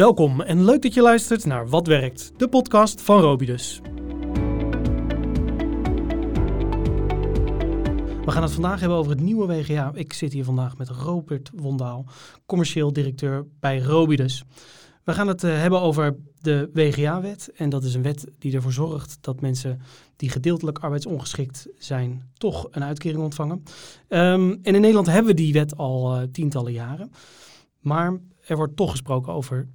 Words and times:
Welkom 0.00 0.40
en 0.40 0.64
leuk 0.64 0.82
dat 0.82 0.94
je 0.94 1.02
luistert 1.02 1.44
naar 1.44 1.68
Wat 1.68 1.86
Werkt, 1.86 2.32
de 2.36 2.48
podcast 2.48 3.00
van 3.00 3.20
Robidus. 3.20 3.80
We 8.24 8.30
gaan 8.30 8.42
het 8.42 8.52
vandaag 8.52 8.80
hebben 8.80 8.98
over 8.98 9.12
het 9.12 9.20
nieuwe 9.20 9.46
WGA. 9.46 9.90
Ik 9.94 10.12
zit 10.12 10.32
hier 10.32 10.44
vandaag 10.44 10.76
met 10.76 10.88
Robert 10.88 11.50
Wondaal, 11.54 12.06
commercieel 12.46 12.92
directeur 12.92 13.46
bij 13.58 13.78
Robidus. 13.80 14.44
We 15.04 15.12
gaan 15.12 15.28
het 15.28 15.42
uh, 15.42 15.56
hebben 15.56 15.80
over 15.80 16.16
de 16.40 16.70
WGA-wet. 16.72 17.52
En 17.54 17.68
dat 17.68 17.84
is 17.84 17.94
een 17.94 18.02
wet 18.02 18.26
die 18.38 18.54
ervoor 18.54 18.72
zorgt 18.72 19.18
dat 19.20 19.40
mensen 19.40 19.80
die 20.16 20.30
gedeeltelijk 20.30 20.78
arbeidsongeschikt 20.78 21.68
zijn, 21.78 22.30
toch 22.34 22.68
een 22.70 22.84
uitkering 22.84 23.22
ontvangen. 23.22 23.62
Um, 24.08 24.50
en 24.50 24.74
in 24.74 24.80
Nederland 24.80 25.06
hebben 25.06 25.30
we 25.30 25.42
die 25.42 25.52
wet 25.52 25.76
al 25.76 26.16
uh, 26.16 26.22
tientallen 26.32 26.72
jaren. 26.72 27.12
Maar 27.80 28.20
er 28.46 28.56
wordt 28.56 28.76
toch 28.76 28.90
gesproken 28.90 29.32
over 29.32 29.68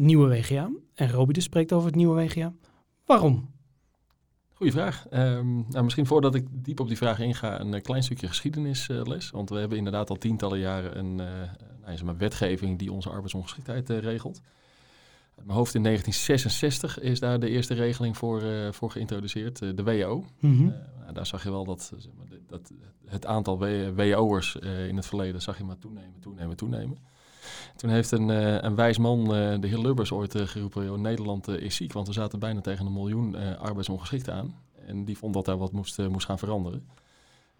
nieuwe 0.00 0.28
WGA. 0.28 0.70
En 0.94 1.10
Robidus 1.10 1.44
spreekt 1.44 1.72
over 1.72 1.86
het 1.86 1.96
nieuwe 1.96 2.22
WGA. 2.22 2.52
Waarom? 3.04 3.50
Goeie 4.60 4.72
vraag. 4.72 5.06
Um, 5.12 5.66
nou, 5.68 5.84
misschien 5.84 6.06
voordat 6.06 6.34
ik 6.34 6.46
diep 6.50 6.80
op 6.80 6.88
die 6.88 6.96
vraag 6.96 7.18
inga, 7.18 7.60
een 7.60 7.82
klein 7.82 8.02
stukje 8.02 8.28
geschiedenisles. 8.28 9.26
Uh, 9.26 9.32
want 9.32 9.50
we 9.50 9.58
hebben 9.58 9.78
inderdaad 9.78 10.10
al 10.10 10.16
tientallen 10.16 10.58
jaren 10.58 10.98
een 10.98 11.18
uh, 11.18 11.26
nou, 11.86 12.04
maar 12.04 12.16
wetgeving 12.16 12.78
die 12.78 12.92
onze 12.92 13.10
arbeidsongeschiktheid 13.10 13.90
uh, 13.90 13.98
regelt. 13.98 14.40
Uit 15.36 15.46
mijn 15.46 15.58
hoofd 15.58 15.74
in 15.74 15.82
1966 15.82 17.00
is 17.00 17.20
daar 17.20 17.40
de 17.40 17.48
eerste 17.48 17.74
regeling 17.74 18.16
voor, 18.16 18.42
voor 18.70 18.90
geïntroduceerd, 18.90 19.58
de 19.58 19.82
WO. 19.82 20.24
Mm 20.38 20.56
-hmm. 20.56 20.74
nou, 21.00 21.12
daar 21.12 21.26
zag 21.26 21.42
je 21.42 21.50
wel 21.50 21.64
dat, 21.64 21.92
zeg 21.98 22.12
maar, 22.16 22.38
dat 22.46 22.72
het 23.06 23.26
aantal 23.26 23.58
WO'ers 23.94 24.56
in 24.88 24.96
het 24.96 25.06
verleden 25.06 25.42
zag 25.42 25.58
je 25.58 25.64
maar 25.64 25.78
toenemen, 25.78 26.20
toenemen, 26.20 26.56
toenemen. 26.56 26.98
Toen 27.76 27.90
heeft 27.90 28.10
een, 28.10 28.28
uh, 28.28 28.62
een 28.62 28.74
wijs 28.74 28.98
man, 28.98 29.20
uh, 29.20 29.60
de 29.60 29.66
heer 29.66 29.78
Lubbers, 29.78 30.12
ooit 30.12 30.34
uh, 30.34 30.46
geroepen: 30.46 31.00
Nederland 31.00 31.48
is 31.48 31.76
ziek, 31.76 31.92
want 31.92 32.06
we 32.06 32.12
zaten 32.12 32.38
bijna 32.38 32.60
tegen 32.60 32.86
een 32.86 32.92
miljoen 32.92 33.58
arbeidsongeschikten 33.58 34.34
aan. 34.34 34.54
En 34.86 35.04
die 35.04 35.18
vond 35.18 35.34
dat 35.34 35.44
daar 35.44 35.58
wat 35.58 35.72
moest, 35.72 35.98
moest 36.08 36.26
gaan 36.26 36.38
veranderen. 36.38 36.88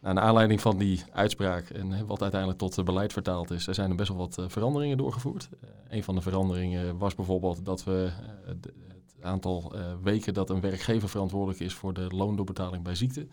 Nou, 0.00 0.14
naar 0.14 0.24
aanleiding 0.24 0.60
van 0.60 0.78
die 0.78 1.02
uitspraak 1.12 1.70
en 1.70 2.06
wat 2.06 2.22
uiteindelijk 2.22 2.60
tot 2.60 2.84
beleid 2.84 3.12
vertaald 3.12 3.50
is, 3.50 3.66
er 3.66 3.74
zijn 3.74 3.90
er 3.90 3.96
best 3.96 4.08
wel 4.08 4.18
wat 4.18 4.38
veranderingen 4.46 4.96
doorgevoerd. 4.96 5.48
een 5.88 6.04
van 6.04 6.14
de 6.14 6.20
veranderingen 6.20 6.98
was 6.98 7.14
bijvoorbeeld 7.14 7.64
dat 7.64 7.84
we 7.84 8.10
het 8.46 8.72
aantal 9.20 9.72
weken 10.02 10.34
dat 10.34 10.50
een 10.50 10.60
werkgever 10.60 11.08
verantwoordelijk 11.08 11.60
is 11.60 11.74
voor 11.74 11.94
de 11.94 12.06
loondoorbetaling 12.08 12.82
bij 12.82 12.94
ziekte 12.94 13.26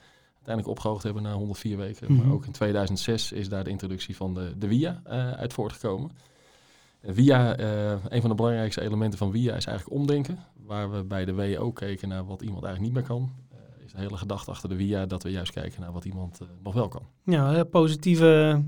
uiteindelijk 0.47 0.67
opgehoogd 0.67 1.03
hebben 1.03 1.23
naar 1.23 1.33
104 1.33 1.77
weken. 1.77 2.11
Mm 2.11 2.17
-hmm. 2.17 2.25
Maar 2.25 2.35
ook 2.35 2.45
in 2.45 2.51
2006 2.51 3.31
is 3.31 3.49
daar 3.49 3.63
de 3.63 3.69
introductie 3.69 4.15
van 4.15 4.33
de, 4.33 4.53
de 4.57 4.67
WIA 4.67 5.01
uit 5.37 5.53
voortgekomen. 5.53 6.11
Via, 7.03 7.59
uh, 7.59 7.91
een 8.07 8.21
van 8.21 8.29
de 8.29 8.35
belangrijkste 8.35 8.81
elementen 8.81 9.19
van 9.19 9.31
Via 9.31 9.55
is 9.55 9.65
eigenlijk 9.65 9.99
omdenken. 9.99 10.39
Waar 10.65 10.91
we 10.91 11.03
bij 11.03 11.25
de 11.25 11.33
WO 11.33 11.71
keken 11.71 12.09
naar 12.09 12.25
wat 12.25 12.41
iemand 12.41 12.63
eigenlijk 12.63 12.93
niet 12.93 13.03
meer 13.03 13.17
kan. 13.17 13.31
Uh, 13.53 13.85
is 13.85 13.91
de 13.91 13.97
hele 13.97 14.17
gedachte 14.17 14.51
achter 14.51 14.69
de 14.69 14.75
Via 14.75 15.05
dat 15.05 15.23
we 15.23 15.31
juist 15.31 15.51
kijken 15.51 15.81
naar 15.81 15.91
wat 15.91 16.05
iemand 16.05 16.39
uh, 16.41 16.47
nog 16.63 16.73
wel 16.73 16.87
kan. 16.87 17.03
Ja, 17.23 17.63
positieve 17.63 18.63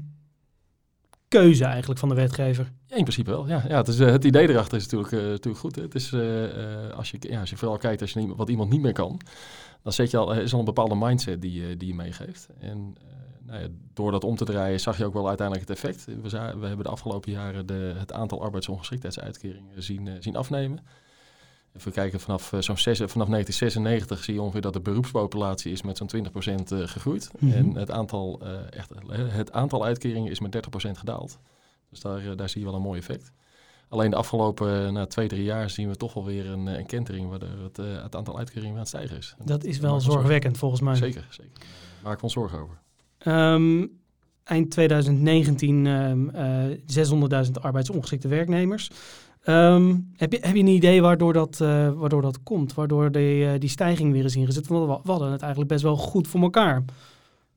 keuze 1.27 1.65
eigenlijk 1.65 1.99
van 1.99 2.09
de 2.09 2.15
wetgever. 2.15 2.71
Ja, 2.85 2.95
in 2.95 3.03
principe 3.03 3.29
wel. 3.29 3.47
Ja, 3.47 3.63
ja 3.67 3.77
het, 3.77 3.87
is, 3.87 3.99
het 3.99 4.23
idee 4.23 4.49
erachter 4.49 4.77
is 4.77 4.87
natuurlijk, 4.87 5.11
natuurlijk 5.11 5.57
goed. 5.57 5.75
Het 5.75 5.95
is, 5.95 6.13
als, 6.95 7.11
je, 7.11 7.17
ja, 7.19 7.39
als 7.39 7.49
je 7.49 7.57
vooral 7.57 7.77
kijkt 7.77 8.01
als 8.01 8.11
je 8.11 8.19
niet, 8.19 8.35
wat 8.35 8.49
iemand 8.49 8.69
niet 8.69 8.81
meer 8.81 8.93
kan, 8.93 9.19
dan 9.83 9.93
zet 9.93 10.11
je 10.11 10.17
al, 10.17 10.33
is 10.33 10.53
al 10.53 10.59
een 10.59 10.65
bepaalde 10.65 10.95
mindset 10.95 11.41
die, 11.41 11.77
die 11.77 11.87
je 11.87 11.95
meegeeft. 11.95 12.49
En 12.59 12.95
nou 13.49 13.61
ja, 13.61 13.67
door 13.93 14.11
dat 14.11 14.23
om 14.23 14.35
te 14.35 14.45
draaien 14.45 14.79
zag 14.79 14.97
je 14.97 15.05
ook 15.05 15.13
wel 15.13 15.27
uiteindelijk 15.27 15.69
het 15.69 15.77
effect. 15.77 16.05
We, 16.05 16.29
we 16.59 16.67
hebben 16.67 16.85
de 16.85 16.91
afgelopen 16.91 17.31
jaren 17.31 17.65
de, 17.65 17.93
het 17.97 18.13
aantal 18.13 18.41
arbeidsongeschiktheidsuitkeringen 18.41 19.83
zien, 19.83 20.05
uh, 20.05 20.13
zien 20.19 20.35
afnemen. 20.35 20.79
Even 21.77 21.91
kijken, 21.91 22.19
vanaf, 22.19 22.51
uh, 22.51 22.59
zo'n 22.59 22.77
vanaf 22.77 23.27
1996 23.27 24.23
zie 24.23 24.33
je 24.33 24.41
ongeveer 24.41 24.61
dat 24.61 24.73
de 24.73 24.79
beroepspopulatie 24.79 25.71
is 25.71 25.81
met 25.81 25.97
zo'n 25.97 26.09
20% 26.15 26.19
uh, 26.73 26.87
gegroeid. 26.87 27.31
-hmm. 27.39 27.51
En 27.51 27.75
het 27.75 27.91
aantal, 27.91 28.41
echt, 28.69 28.91
het 29.11 29.51
aantal 29.51 29.85
uitkeringen 29.85 30.31
is 30.31 30.39
met 30.39 30.55
30% 30.55 30.91
gedaald. 30.91 31.39
Dus 31.89 31.99
daar, 31.99 32.35
daar 32.35 32.49
zie 32.49 32.59
je 32.59 32.67
wel 32.67 32.75
een 32.75 32.81
mooi 32.81 32.99
effect. 32.99 33.31
Alleen 33.89 34.09
de 34.09 34.15
afgelopen 34.15 34.93
nou, 34.93 35.07
twee, 35.07 35.27
drie 35.27 35.43
jaar 35.43 35.69
zien 35.69 35.89
we 35.89 35.95
toch 35.95 36.13
wel 36.13 36.25
weer 36.25 36.49
een, 36.49 36.65
een 36.67 36.85
kentering 36.85 37.29
waardoor 37.29 37.63
het, 37.63 37.77
het 37.77 38.15
aantal 38.15 38.37
uitkeringen 38.37 38.73
aan 38.73 38.79
het 38.79 38.87
stijgen 38.87 39.17
is. 39.17 39.35
Dat 39.43 39.63
is 39.63 39.79
wel 39.79 40.01
zorgwekkend 40.01 40.57
volgens 40.57 40.81
mij. 40.81 40.95
Zeker, 40.95 41.27
zeker. 41.29 41.53
Daar 41.53 42.03
maak 42.03 42.17
ik 42.17 42.23
ons 42.23 42.33
zorgen 42.33 42.59
over. 42.59 42.81
Um, 43.27 43.99
eind 44.43 44.71
2019 44.71 45.85
um, 45.85 46.31
uh, 46.35 47.45
600.000 47.45 47.51
arbeidsongeschikte 47.61 48.27
werknemers. 48.27 48.91
Um, 49.45 50.11
heb, 50.15 50.31
je, 50.31 50.37
heb 50.41 50.55
je 50.55 50.61
een 50.61 50.67
idee 50.67 51.01
waardoor 51.01 51.33
dat, 51.33 51.59
uh, 51.61 51.91
waardoor 51.91 52.21
dat 52.21 52.43
komt? 52.43 52.73
Waardoor 52.73 53.11
die, 53.11 53.43
uh, 53.43 53.51
die 53.59 53.69
stijging 53.69 54.11
weer 54.11 54.25
is 54.25 54.35
ingezet? 54.35 54.67
Want 54.67 55.03
we 55.03 55.11
hadden 55.11 55.31
het 55.31 55.41
eigenlijk 55.41 55.71
best 55.71 55.83
wel 55.83 55.97
goed 55.97 56.27
voor 56.27 56.41
elkaar. 56.41 56.83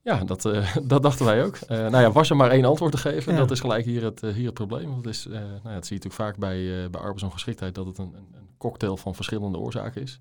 Ja, 0.02 0.24
dat, 0.24 0.44
uh, 0.44 0.76
dat 0.82 1.02
dachten 1.02 1.26
wij 1.26 1.44
ook. 1.44 1.58
Uh, 1.62 1.68
nou 1.68 1.96
ja, 2.02 2.12
was 2.12 2.30
er 2.30 2.36
maar 2.36 2.50
één 2.50 2.64
antwoord 2.64 2.92
te 2.92 2.98
geven. 2.98 3.32
Ja. 3.32 3.38
Dat 3.38 3.50
is 3.50 3.60
gelijk 3.60 3.84
hier 3.84 4.04
het, 4.04 4.22
uh, 4.22 4.32
hier 4.32 4.44
het 4.44 4.54
probleem. 4.54 4.94
Dat, 5.02 5.12
is, 5.12 5.26
nou 5.26 5.44
ja, 5.44 5.74
dat 5.74 5.86
zie 5.86 5.96
je 5.96 6.02
natuurlijk 6.02 6.14
vaak 6.14 6.36
bij, 6.36 6.90
bij 6.90 7.00
arbeidsongeschiktheid, 7.00 7.74
dat 7.74 7.86
het 7.86 7.98
een, 7.98 8.14
een, 8.14 8.40
cocktail 8.58 8.96
van 8.96 9.14
verschillende 9.14 9.58
oorzaken 9.58 10.02
is. 10.02 10.20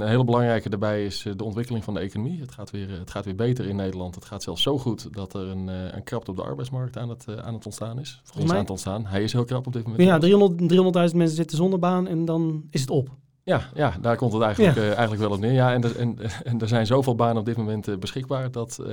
Een 0.00 0.08
hele 0.08 0.24
belangrijke 0.24 0.68
daarbij 0.68 1.04
is 1.04 1.26
eh, 1.26 1.32
de 1.36 1.44
ontwikkeling 1.44 1.84
van 1.84 1.94
de 1.94 2.00
economie. 2.00 2.40
Het 2.40 2.52
gaat 2.52 2.70
weer, 2.70 2.98
het 2.98 3.10
gaat 3.10 3.24
weer 3.24 3.34
beter 3.34 3.66
in 3.68 3.76
Nederland. 3.76 4.14
Het 4.14 4.24
gaat 4.24 4.42
zelfs 4.42 4.62
zo 4.62 4.78
goed 4.78 5.14
dat 5.14 5.34
er 5.34 5.40
een, 5.40 5.68
eh, 5.68 5.94
een 5.94 6.02
krapte 6.02 6.30
op 6.30 6.36
de 6.36 6.42
arbeidsmarkt 6.42 6.96
aan 6.96 7.08
het, 7.08 7.26
aan 7.42 7.54
het 7.54 7.64
ontstaan 7.64 8.00
is. 8.00 8.20
Volgens 8.24 8.44
mij 8.44 8.54
aan 8.54 8.60
het 8.60 8.70
ontstaan. 8.70 9.06
Hij 9.06 9.22
is 9.22 9.32
heel 9.32 9.44
krap 9.44 9.66
op 9.66 9.72
dit 9.72 9.86
moment. 9.86 10.02
Ja, 10.02 10.18
300.000 10.18 10.68
300 10.68 11.14
mensen 11.14 11.36
zitten 11.36 11.56
zonder 11.56 11.78
baan 11.78 12.06
en 12.06 12.24
dan 12.24 12.64
is 12.70 12.80
het 12.80 12.90
op. 12.90 13.08
Ja, 13.42 13.68
ja 13.74 13.94
daar 14.00 14.16
komt 14.16 14.32
het 14.32 14.42
eigenlijk, 14.42 14.76
ja. 14.76 14.82
uh, 14.82 14.88
eigenlijk 14.88 15.20
wel 15.20 15.30
op 15.30 15.38
neer. 15.38 15.52
Ja, 15.52 15.72
en, 15.72 15.82
er, 15.84 15.98
en, 15.98 16.18
en 16.44 16.60
er 16.60 16.68
zijn 16.68 16.86
zoveel 16.86 17.14
banen 17.14 17.36
op 17.36 17.44
dit 17.44 17.56
moment 17.56 17.88
uh, 17.88 17.96
beschikbaar 17.96 18.50
dat, 18.50 18.78
uh, 18.80 18.86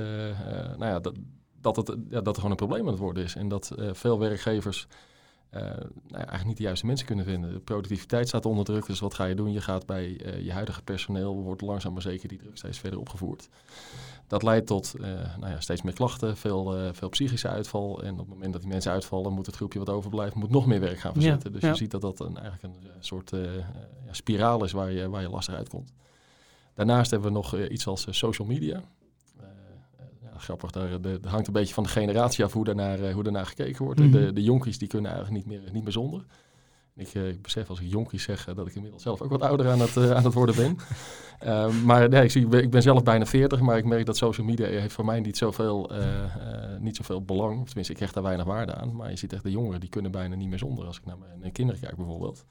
nou 0.78 0.84
ja, 0.90 1.00
dat, 1.00 1.14
dat, 1.60 1.76
het, 1.76 1.96
ja, 2.08 2.20
dat 2.20 2.26
er 2.26 2.34
gewoon 2.34 2.50
een 2.50 2.56
probleem 2.56 2.84
aan 2.84 2.92
het 2.92 2.98
worden 2.98 3.22
is. 3.22 3.34
En 3.36 3.48
dat 3.48 3.72
veel 3.92 4.18
werkgevers 4.18 4.86
nou 5.52 5.90
ja, 6.08 6.16
eigenlijk 6.16 6.44
niet 6.44 6.56
de 6.56 6.62
juiste 6.62 6.86
mensen 6.86 7.06
kunnen 7.06 7.24
vinden. 7.24 7.52
De 7.52 7.58
productiviteit 7.58 8.28
staat 8.28 8.46
onder 8.46 8.64
druk, 8.64 8.86
dus 8.86 9.00
wat 9.00 9.14
ga 9.14 9.24
je 9.24 9.34
doen? 9.34 9.52
Je 9.52 9.60
gaat 9.60 9.86
bij 9.86 10.06
uh, 10.06 10.44
je 10.44 10.52
huidige 10.52 10.82
personeel, 10.82 11.34
wordt 11.34 11.62
langzaam 11.62 11.92
maar 11.92 12.02
zeker 12.02 12.28
die 12.28 12.38
druk 12.38 12.56
steeds 12.56 12.78
verder 12.78 12.98
opgevoerd. 12.98 13.48
Dat 14.26 14.42
leidt 14.42 14.66
tot 14.66 14.94
uh, 14.96 15.02
nou 15.38 15.52
ja, 15.52 15.60
steeds 15.60 15.82
meer 15.82 15.92
klachten, 15.92 16.36
veel, 16.36 16.92
veel 16.92 17.08
psychische 17.08 17.48
uitval. 17.48 18.02
En 18.02 18.12
op 18.12 18.18
het 18.18 18.28
moment 18.28 18.52
dat 18.52 18.62
die 18.62 18.70
mensen 18.70 18.92
uitvallen, 18.92 19.32
moet 19.32 19.46
het 19.46 19.56
groepje 19.56 19.78
wat 19.78 19.88
overblijft, 19.88 20.34
moet 20.34 20.50
nog 20.50 20.66
meer 20.66 20.80
werk 20.80 20.98
gaan 20.98 21.12
verzetten. 21.12 21.48
Ja, 21.48 21.54
dus 21.54 21.62
ja. 21.62 21.68
je 21.68 21.76
ziet 21.76 21.90
dat 21.90 22.00
dat 22.00 22.20
een, 22.20 22.38
eigenlijk 22.38 22.62
een 22.62 22.90
soort 23.00 23.30
ja, 24.06 24.12
spiraal 24.12 24.64
is 24.64 24.72
waar 24.72 24.90
je, 24.90 25.08
waar 25.08 25.22
je 25.22 25.30
lastig 25.30 25.54
uitkomt. 25.54 25.92
Daarnaast 26.74 27.10
hebben 27.10 27.28
we 27.28 27.34
nog 27.34 27.58
iets 27.58 27.86
als 27.86 28.06
social 28.10 28.48
media 28.48 28.82
grappig, 30.36 30.70
daar 30.70 31.00
de, 31.00 31.20
de 31.20 31.28
hangt 31.28 31.46
een 31.46 31.52
beetje 31.52 31.74
van 31.74 31.82
de 31.82 31.88
generatie 31.88 32.44
af 32.44 32.52
hoe 32.52 32.64
daarnaar, 32.64 33.00
uh, 33.00 33.14
hoe 33.14 33.22
daarnaar 33.22 33.46
gekeken 33.46 33.84
wordt. 33.84 34.00
Mm 34.00 34.12
-hmm. 34.12 34.24
De, 34.24 34.32
de 34.32 34.42
jonkies 34.42 34.78
die 34.78 34.88
kunnen 34.88 35.10
eigenlijk 35.10 35.46
niet 35.46 35.60
meer, 35.60 35.72
niet 35.72 35.82
meer 35.82 35.92
zonder. 35.92 36.24
Ik, 36.94 37.14
uh, 37.14 37.28
ik 37.28 37.42
besef 37.42 37.68
als 37.68 37.80
ik 37.80 37.90
jonkies 37.90 38.22
zeg 38.22 38.48
uh, 38.48 38.54
dat 38.54 38.66
ik 38.66 38.74
inmiddels 38.74 39.02
zelf 39.02 39.20
ook 39.20 39.30
wat 39.30 39.42
ouder 39.42 39.68
aan 39.68 39.80
het, 39.80 39.96
aan 39.96 40.24
het 40.24 40.34
worden 40.34 40.54
ben. 40.54 40.76
maar 41.88 42.08
nee, 42.08 42.24
ik, 42.24 42.30
zie, 42.30 42.48
ik 42.48 42.70
ben 42.70 42.82
zelf 42.82 43.02
bijna 43.02 43.26
40, 43.26 43.60
maar 43.60 43.76
ik 43.76 43.84
merk 43.84 44.06
dat 44.06 44.16
social 44.16 44.46
media 44.46 44.66
heeft 44.66 44.92
voor 44.92 45.04
mij 45.04 45.20
niet 45.20 45.36
zoveel, 45.36 45.90
niet 46.78 46.96
zoveel 46.96 47.22
belang. 47.22 47.60
Of 47.60 47.66
tenminste, 47.66 47.92
ik 47.92 47.98
krijg 47.98 48.12
daar 48.12 48.22
weinig 48.22 48.46
waarde 48.46 48.74
aan. 48.74 48.96
Maar 48.96 49.10
je 49.10 49.16
ziet 49.16 49.32
echt 49.32 49.42
de 49.42 49.50
jongeren, 49.50 49.80
die 49.80 49.88
kunnen 49.88 50.10
bijna 50.10 50.34
niet 50.34 50.48
meer 50.48 50.58
zonder. 50.58 50.86
Als 50.86 50.98
ik 50.98 51.04
naar 51.04 51.16
mijn 51.38 51.52
kinderen 51.52 51.80
kijk 51.80 51.96
bijvoorbeeld. 51.96 52.44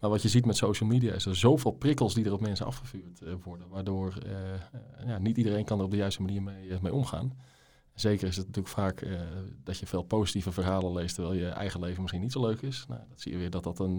Maar 0.00 0.10
wat 0.10 0.22
je 0.22 0.28
ziet 0.28 0.46
met 0.46 0.56
social 0.56 0.88
media 0.88 1.12
is 1.12 1.26
er 1.26 1.36
zoveel 1.36 1.70
prikkels 1.70 2.14
die 2.14 2.24
er 2.24 2.32
op 2.32 2.40
mensen 2.40 2.66
afgevuurd 2.66 3.20
uh, 3.22 3.32
worden. 3.42 3.68
Waardoor 3.68 4.18
uh, 4.26 4.32
uh, 4.32 5.08
ja, 5.08 5.18
niet 5.18 5.36
iedereen 5.36 5.64
kan 5.64 5.78
er 5.78 5.84
op 5.84 5.90
de 5.90 5.96
juiste 5.96 6.22
manier 6.22 6.42
mee, 6.42 6.78
mee 6.82 6.94
omgaan. 6.94 7.32
Zeker 7.94 8.28
is 8.28 8.36
het 8.36 8.46
natuurlijk 8.46 8.74
vaak 8.74 9.06
dat 9.64 9.78
je 9.78 9.86
veel 9.86 10.02
positieve 10.02 10.52
verhalen 10.52 10.92
leest, 10.92 11.14
terwijl 11.14 11.38
je 11.38 11.48
eigen 11.48 11.80
leven 11.80 12.00
misschien 12.00 12.22
niet 12.22 12.32
zo 12.32 12.40
leuk 12.40 12.62
is. 12.62 12.84
Nou, 12.88 13.00
dat 13.08 13.20
zie 13.20 13.32
je 13.32 13.38
weer 13.38 13.50
dat 13.50 13.64
dat 13.64 13.78
een, 13.78 13.98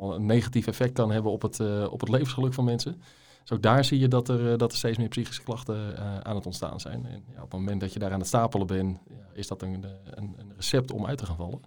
een 0.00 0.26
negatief 0.26 0.66
effect 0.66 0.92
kan 0.92 1.10
hebben 1.10 1.32
op 1.32 1.42
het, 1.42 1.60
op 1.90 2.00
het 2.00 2.08
levensgeluk 2.08 2.54
van 2.54 2.64
mensen. 2.64 3.02
Dus 3.40 3.52
ook 3.52 3.62
daar 3.62 3.84
zie 3.84 3.98
je 3.98 4.08
dat 4.08 4.28
er, 4.28 4.58
dat 4.58 4.72
er 4.72 4.78
steeds 4.78 4.98
meer 4.98 5.08
psychische 5.08 5.42
klachten 5.42 5.98
aan 6.24 6.34
het 6.34 6.46
ontstaan 6.46 6.80
zijn. 6.80 7.06
En 7.06 7.24
ja, 7.34 7.42
op 7.42 7.50
het 7.50 7.60
moment 7.60 7.80
dat 7.80 7.92
je 7.92 7.98
daar 7.98 8.12
aan 8.12 8.18
het 8.18 8.28
stapelen 8.28 8.66
bent, 8.66 8.98
ja, 9.08 9.26
is 9.32 9.46
dat 9.46 9.62
een, 9.62 9.84
een, 10.04 10.34
een 10.38 10.52
recept 10.56 10.92
om 10.92 11.06
uit 11.06 11.18
te 11.18 11.26
gaan 11.26 11.36
vallen. 11.36 11.60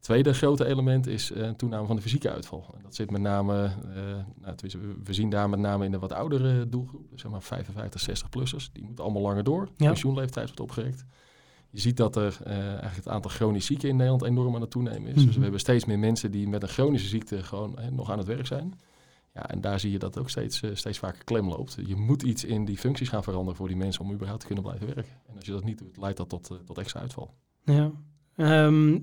Tweede 0.00 0.34
grote 0.34 0.66
element 0.66 1.06
is 1.06 1.30
een 1.34 1.56
toename 1.56 1.86
van 1.86 1.96
de 1.96 2.02
fysieke 2.02 2.30
uitval. 2.30 2.64
En 2.76 2.82
dat 2.82 2.94
zit 2.94 3.10
met 3.10 3.20
name, 3.20 3.64
uh, 3.64 3.94
nou, 4.40 4.54
we, 5.04 5.12
zien 5.12 5.30
daar 5.30 5.48
met 5.48 5.58
name 5.58 5.84
in 5.84 5.90
de 5.90 5.98
wat 5.98 6.12
oudere 6.12 6.68
doelgroep, 6.68 7.06
zeg 7.14 7.30
maar 7.30 7.42
55, 7.42 8.08
60-plussers. 8.08 8.72
Die 8.72 8.84
moeten 8.84 9.04
allemaal 9.04 9.22
langer 9.22 9.44
door. 9.44 9.68
Ja. 9.76 9.86
Pensioenleeftijd 9.86 10.46
wordt 10.46 10.60
opgerekt. 10.60 11.04
Je 11.70 11.80
ziet 11.80 11.96
dat 11.96 12.16
er 12.16 12.38
uh, 12.46 12.52
eigenlijk 12.56 12.96
het 12.96 13.08
aantal 13.08 13.30
chronische 13.30 13.66
zieken 13.66 13.88
in 13.88 13.96
Nederland 13.96 14.24
enorm 14.24 14.54
aan 14.54 14.60
het 14.60 14.70
toenemen 14.70 15.06
is. 15.06 15.08
Mm 15.08 15.14
-hmm. 15.16 15.26
Dus 15.26 15.36
we 15.36 15.42
hebben 15.42 15.60
steeds 15.60 15.84
meer 15.84 15.98
mensen 15.98 16.30
die 16.30 16.48
met 16.48 16.62
een 16.62 16.68
chronische 16.68 17.08
ziekte 17.08 17.42
gewoon 17.42 17.78
nog 17.90 18.10
aan 18.10 18.18
het 18.18 18.26
werk 18.26 18.46
zijn. 18.46 18.80
Ja, 19.34 19.48
en 19.48 19.60
daar 19.60 19.80
zie 19.80 19.90
je 19.90 19.98
dat 19.98 20.18
ook 20.18 20.30
steeds, 20.30 20.62
steeds 20.72 20.98
vaker 20.98 21.24
klem 21.24 21.48
loopt. 21.48 21.76
Je 21.86 21.96
moet 21.96 22.22
iets 22.22 22.44
in 22.44 22.64
die 22.64 22.78
functies 22.78 23.08
gaan 23.08 23.22
veranderen 23.22 23.56
voor 23.56 23.68
die 23.68 23.76
mensen 23.76 24.04
om 24.04 24.12
überhaupt 24.12 24.40
te 24.40 24.46
kunnen 24.46 24.64
blijven 24.64 24.86
werken. 24.86 25.12
En 25.26 25.36
als 25.36 25.46
je 25.46 25.52
dat 25.52 25.64
niet 25.64 25.78
doet, 25.78 25.96
leidt 25.96 26.16
dat 26.16 26.28
tot, 26.28 26.60
tot 26.64 26.78
extra 26.78 27.00
uitval. 27.00 27.34
Ja, 27.64 27.90
Ehm, 28.40 28.98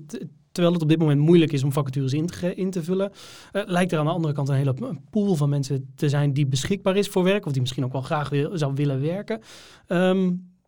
terwijl 0.52 0.72
het 0.72 0.82
op 0.82 0.88
dit 0.88 0.98
moment 0.98 1.20
moeilijk 1.20 1.52
is 1.52 1.62
om 1.62 1.72
vacatures 1.72 2.12
in 2.12 2.26
te, 2.26 2.54
in 2.54 2.70
te 2.70 2.82
vullen, 2.82 3.12
uh, 3.52 3.62
lijkt 3.66 3.92
er 3.92 3.98
aan 3.98 4.04
de 4.04 4.10
andere 4.10 4.34
kant 4.34 4.48
een 4.48 4.54
hele 4.54 4.74
pool 5.10 5.34
van 5.34 5.48
mensen 5.48 5.92
te 5.94 6.08
zijn 6.08 6.32
die 6.32 6.46
beschikbaar 6.46 6.96
is 6.96 7.08
voor 7.08 7.24
werk, 7.24 7.46
of 7.46 7.52
die 7.52 7.60
misschien 7.60 7.84
ook 7.84 7.92
wel 7.92 8.02
graag 8.02 8.28
wil, 8.28 8.58
zou 8.58 8.74
willen 8.74 9.00
werken. 9.00 9.40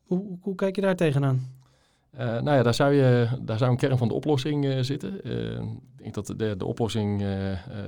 Hoe, 0.06 0.38
hoe, 0.40 0.54
kijk 0.54 0.76
je 0.76 0.82
daar 0.82 0.96
tegenaan? 0.96 1.40
Uh, 2.14 2.20
nou 2.20 2.50
ja, 2.50 2.62
daar 2.62 2.74
zou, 2.74 2.92
je, 2.92 3.28
daar 3.42 3.58
zou 3.58 3.70
een 3.70 3.76
kern 3.76 3.98
van 3.98 4.08
de 4.08 4.14
oplossing 4.14 4.64
uh, 4.64 4.80
zitten. 4.80 5.20
Uh, 5.24 5.60
ik 5.60 6.02
denk 6.02 6.14
dat 6.14 6.26
de, 6.26 6.56
de 6.56 6.64
oplossing 6.64 7.20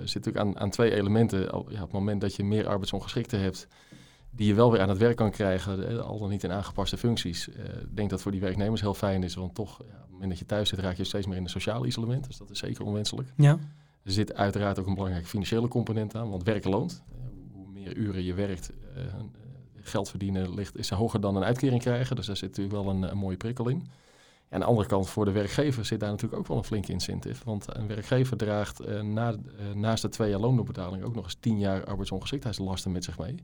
zit 0.04 0.14
natuurlijk 0.24 0.36
aan, 0.36 0.58
aan 0.58 0.70
twee 0.70 0.94
elementen. 0.94 1.40
Ja, 1.40 1.56
op 1.56 1.68
het 1.68 1.92
moment 1.92 2.20
dat 2.20 2.34
je 2.34 2.44
meer 2.44 2.66
arbeidsongeschikten 2.66 3.40
hebt, 3.40 3.68
die 4.34 4.46
je 4.46 4.54
wel 4.54 4.70
weer 4.70 4.80
aan 4.80 4.88
het 4.88 4.98
werk 4.98 5.16
kan 5.16 5.30
krijgen, 5.30 6.04
al 6.04 6.18
dan 6.18 6.28
niet 6.28 6.44
in 6.44 6.52
aangepaste 6.52 6.96
functies. 6.96 7.48
Ik 7.48 7.96
denk 7.96 8.10
dat 8.10 8.22
voor 8.22 8.32
die 8.32 8.40
werknemers 8.40 8.80
heel 8.80 8.94
fijn 8.94 9.22
is, 9.22 9.34
want 9.34 9.54
toch, 9.54 9.78
ja, 9.78 9.84
op 9.84 10.00
het 10.00 10.10
moment 10.10 10.30
dat 10.30 10.38
je 10.38 10.46
thuis 10.46 10.68
zit, 10.68 10.78
raak 10.78 10.96
je 10.96 11.04
steeds 11.04 11.26
meer 11.26 11.36
in 11.36 11.42
een 11.42 11.50
sociaal 11.50 11.86
isolement. 11.86 12.26
Dus 12.26 12.36
dat 12.36 12.50
is 12.50 12.58
zeker 12.58 12.84
onwenselijk. 12.84 13.32
Ja. 13.36 13.58
Er 14.02 14.12
zit 14.12 14.34
uiteraard 14.34 14.78
ook 14.78 14.86
een 14.86 14.94
belangrijke 14.94 15.28
financiële 15.28 15.68
component 15.68 16.14
aan, 16.14 16.30
want 16.30 16.42
werken 16.42 16.70
loont. 16.70 17.02
hoe 17.52 17.66
meer 17.72 17.96
uren 17.96 18.24
je 18.24 18.34
werkt, 18.34 18.72
geld 19.80 20.10
verdienen 20.10 20.54
ligt, 20.54 20.76
is 20.76 20.90
hoger 20.90 21.20
dan 21.20 21.36
een 21.36 21.44
uitkering 21.44 21.80
krijgen. 21.80 22.16
Dus 22.16 22.26
daar 22.26 22.36
zit 22.36 22.48
natuurlijk 22.48 22.76
wel 22.76 22.94
een, 22.94 23.02
een 23.02 23.18
mooie 23.18 23.36
prikkel 23.36 23.68
in 23.68 23.86
aan 24.52 24.60
de 24.60 24.66
andere 24.66 24.88
kant, 24.88 25.08
voor 25.08 25.24
de 25.24 25.30
werkgever 25.30 25.84
zit 25.84 26.00
daar 26.00 26.10
natuurlijk 26.10 26.40
ook 26.40 26.46
wel 26.46 26.56
een 26.56 26.64
flinke 26.64 26.92
incentive. 26.92 27.44
Want 27.44 27.76
een 27.76 27.86
werkgever 27.86 28.36
draagt 28.36 29.02
na, 29.02 29.34
naast 29.74 30.02
de 30.02 30.08
twee 30.08 30.30
jaar 30.30 30.40
loondoorbetaling 30.40 31.02
ook 31.02 31.14
nog 31.14 31.24
eens 31.24 31.36
tien 31.40 31.58
jaar 31.58 31.84
arbeidsongeschiktheidslasten 31.84 32.92
met 32.92 33.04
zich 33.04 33.18
mee. 33.18 33.34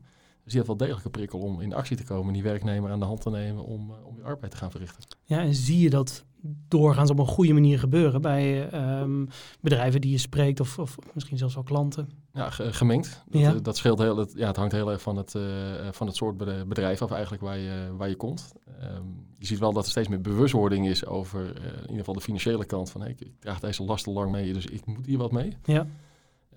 Heeft 0.53 0.67
wel 0.67 0.77
degelijk 0.77 1.05
een 1.05 1.11
prikkel 1.11 1.39
om 1.39 1.61
in 1.61 1.73
actie 1.73 1.97
te 1.97 2.03
komen 2.03 2.27
en 2.27 2.33
die 2.33 2.43
werknemer 2.43 2.91
aan 2.91 2.99
de 2.99 3.05
hand 3.05 3.21
te 3.21 3.29
nemen 3.29 3.63
om, 3.63 3.91
uh, 3.91 4.05
om 4.05 4.15
je 4.17 4.23
arbeid 4.23 4.51
te 4.51 4.57
gaan 4.57 4.71
verrichten. 4.71 5.03
Ja, 5.23 5.39
en 5.39 5.55
zie 5.55 5.79
je 5.79 5.89
dat 5.89 6.25
doorgaans 6.67 7.09
op 7.09 7.19
een 7.19 7.27
goede 7.27 7.53
manier 7.53 7.79
gebeuren 7.79 8.21
bij 8.21 8.73
um, 9.01 9.27
bedrijven 9.61 10.01
die 10.01 10.11
je 10.11 10.17
spreekt 10.17 10.59
of, 10.59 10.79
of, 10.79 10.97
misschien 11.13 11.37
zelfs 11.37 11.53
wel 11.53 11.63
klanten? 11.63 12.09
Ja, 12.33 12.49
gemengd. 12.49 13.23
Dat, 13.27 13.41
ja. 13.41 13.53
dat 13.53 13.77
scheelt 13.77 13.99
heel, 13.99 14.15
dat, 14.15 14.33
ja, 14.35 14.47
het 14.47 14.55
hangt 14.55 14.71
heel 14.71 14.91
erg 14.91 15.01
van 15.01 15.17
het, 15.17 15.33
uh, 15.33 15.43
van 15.91 16.07
het 16.07 16.15
soort 16.15 16.37
bedrijf 16.67 17.01
af 17.01 17.11
eigenlijk 17.11 17.43
waar 17.43 17.57
je, 17.57 17.93
waar 17.97 18.09
je 18.09 18.15
komt. 18.15 18.53
Um, 18.83 19.27
je 19.37 19.45
ziet 19.45 19.59
wel 19.59 19.73
dat 19.73 19.83
er 19.85 19.91
steeds 19.91 20.07
meer 20.07 20.21
bewustwording 20.21 20.87
is 20.87 21.05
over 21.05 21.41
uh, 21.41 21.65
in 21.65 21.81
ieder 21.81 21.97
geval 21.97 22.13
de 22.13 22.21
financiële 22.21 22.65
kant 22.65 22.89
van 22.89 23.01
hey, 23.01 23.15
ik 23.17 23.31
draag 23.39 23.59
deze 23.59 23.83
lasten 23.83 24.13
lang 24.13 24.31
mee, 24.31 24.53
dus 24.53 24.65
ik 24.65 24.85
moet 24.85 25.05
hier 25.05 25.17
wat 25.17 25.31
mee. 25.31 25.57
Ja. 25.63 25.87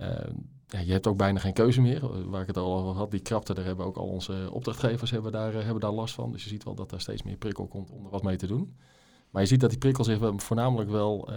Uh, 0.00 0.08
ja, 0.72 0.78
je 0.78 0.92
hebt 0.92 1.06
ook 1.06 1.16
bijna 1.16 1.38
geen 1.38 1.52
keuze 1.52 1.80
meer. 1.80 2.28
Waar 2.30 2.40
ik 2.40 2.46
het 2.46 2.56
al 2.56 2.78
over 2.78 2.92
had, 2.92 3.10
die 3.10 3.20
krapte, 3.20 3.54
daar 3.54 3.64
hebben 3.64 3.86
ook 3.86 3.96
al 3.96 4.06
onze 4.06 4.48
opdrachtgevers 4.52 5.10
hebben 5.10 5.32
daar, 5.32 5.52
hebben 5.52 5.80
daar 5.80 5.92
last 5.92 6.14
van. 6.14 6.32
Dus 6.32 6.42
je 6.42 6.48
ziet 6.48 6.64
wel 6.64 6.74
dat 6.74 6.92
er 6.92 7.00
steeds 7.00 7.22
meer 7.22 7.36
prikkel 7.36 7.66
komt 7.66 7.90
om 7.90 8.04
er 8.04 8.10
wat 8.10 8.22
mee 8.22 8.36
te 8.36 8.46
doen. 8.46 8.76
Maar 9.30 9.42
je 9.42 9.48
ziet 9.48 9.60
dat 9.60 9.70
die 9.70 9.78
prikkel 9.78 10.04
zich 10.04 10.18
voornamelijk 10.36 10.90
wel 10.90 11.28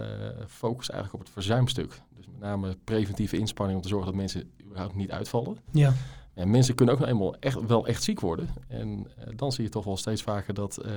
focust 0.46 0.88
eigenlijk 0.90 1.20
op 1.20 1.20
het 1.20 1.34
verzuimstuk. 1.34 2.02
Dus 2.16 2.26
met 2.26 2.38
name 2.38 2.76
preventieve 2.84 3.38
inspanning 3.38 3.76
om 3.76 3.82
te 3.82 3.88
zorgen 3.88 4.06
dat 4.06 4.16
mensen 4.16 4.50
überhaupt 4.64 4.94
niet 4.94 5.10
uitvallen. 5.10 5.56
Ja. 5.70 5.92
En 6.36 6.50
mensen 6.50 6.74
kunnen 6.74 6.94
ook 6.94 7.00
nou 7.00 7.12
eenmaal 7.12 7.36
echt, 7.40 7.66
wel 7.66 7.86
echt 7.86 8.02
ziek 8.02 8.20
worden. 8.20 8.48
En 8.68 8.88
uh, 8.88 9.24
dan 9.36 9.52
zie 9.52 9.64
je 9.64 9.70
toch 9.70 9.84
wel 9.84 9.96
steeds 9.96 10.22
vaker 10.22 10.54
dat 10.54 10.78
uh, 10.84 10.92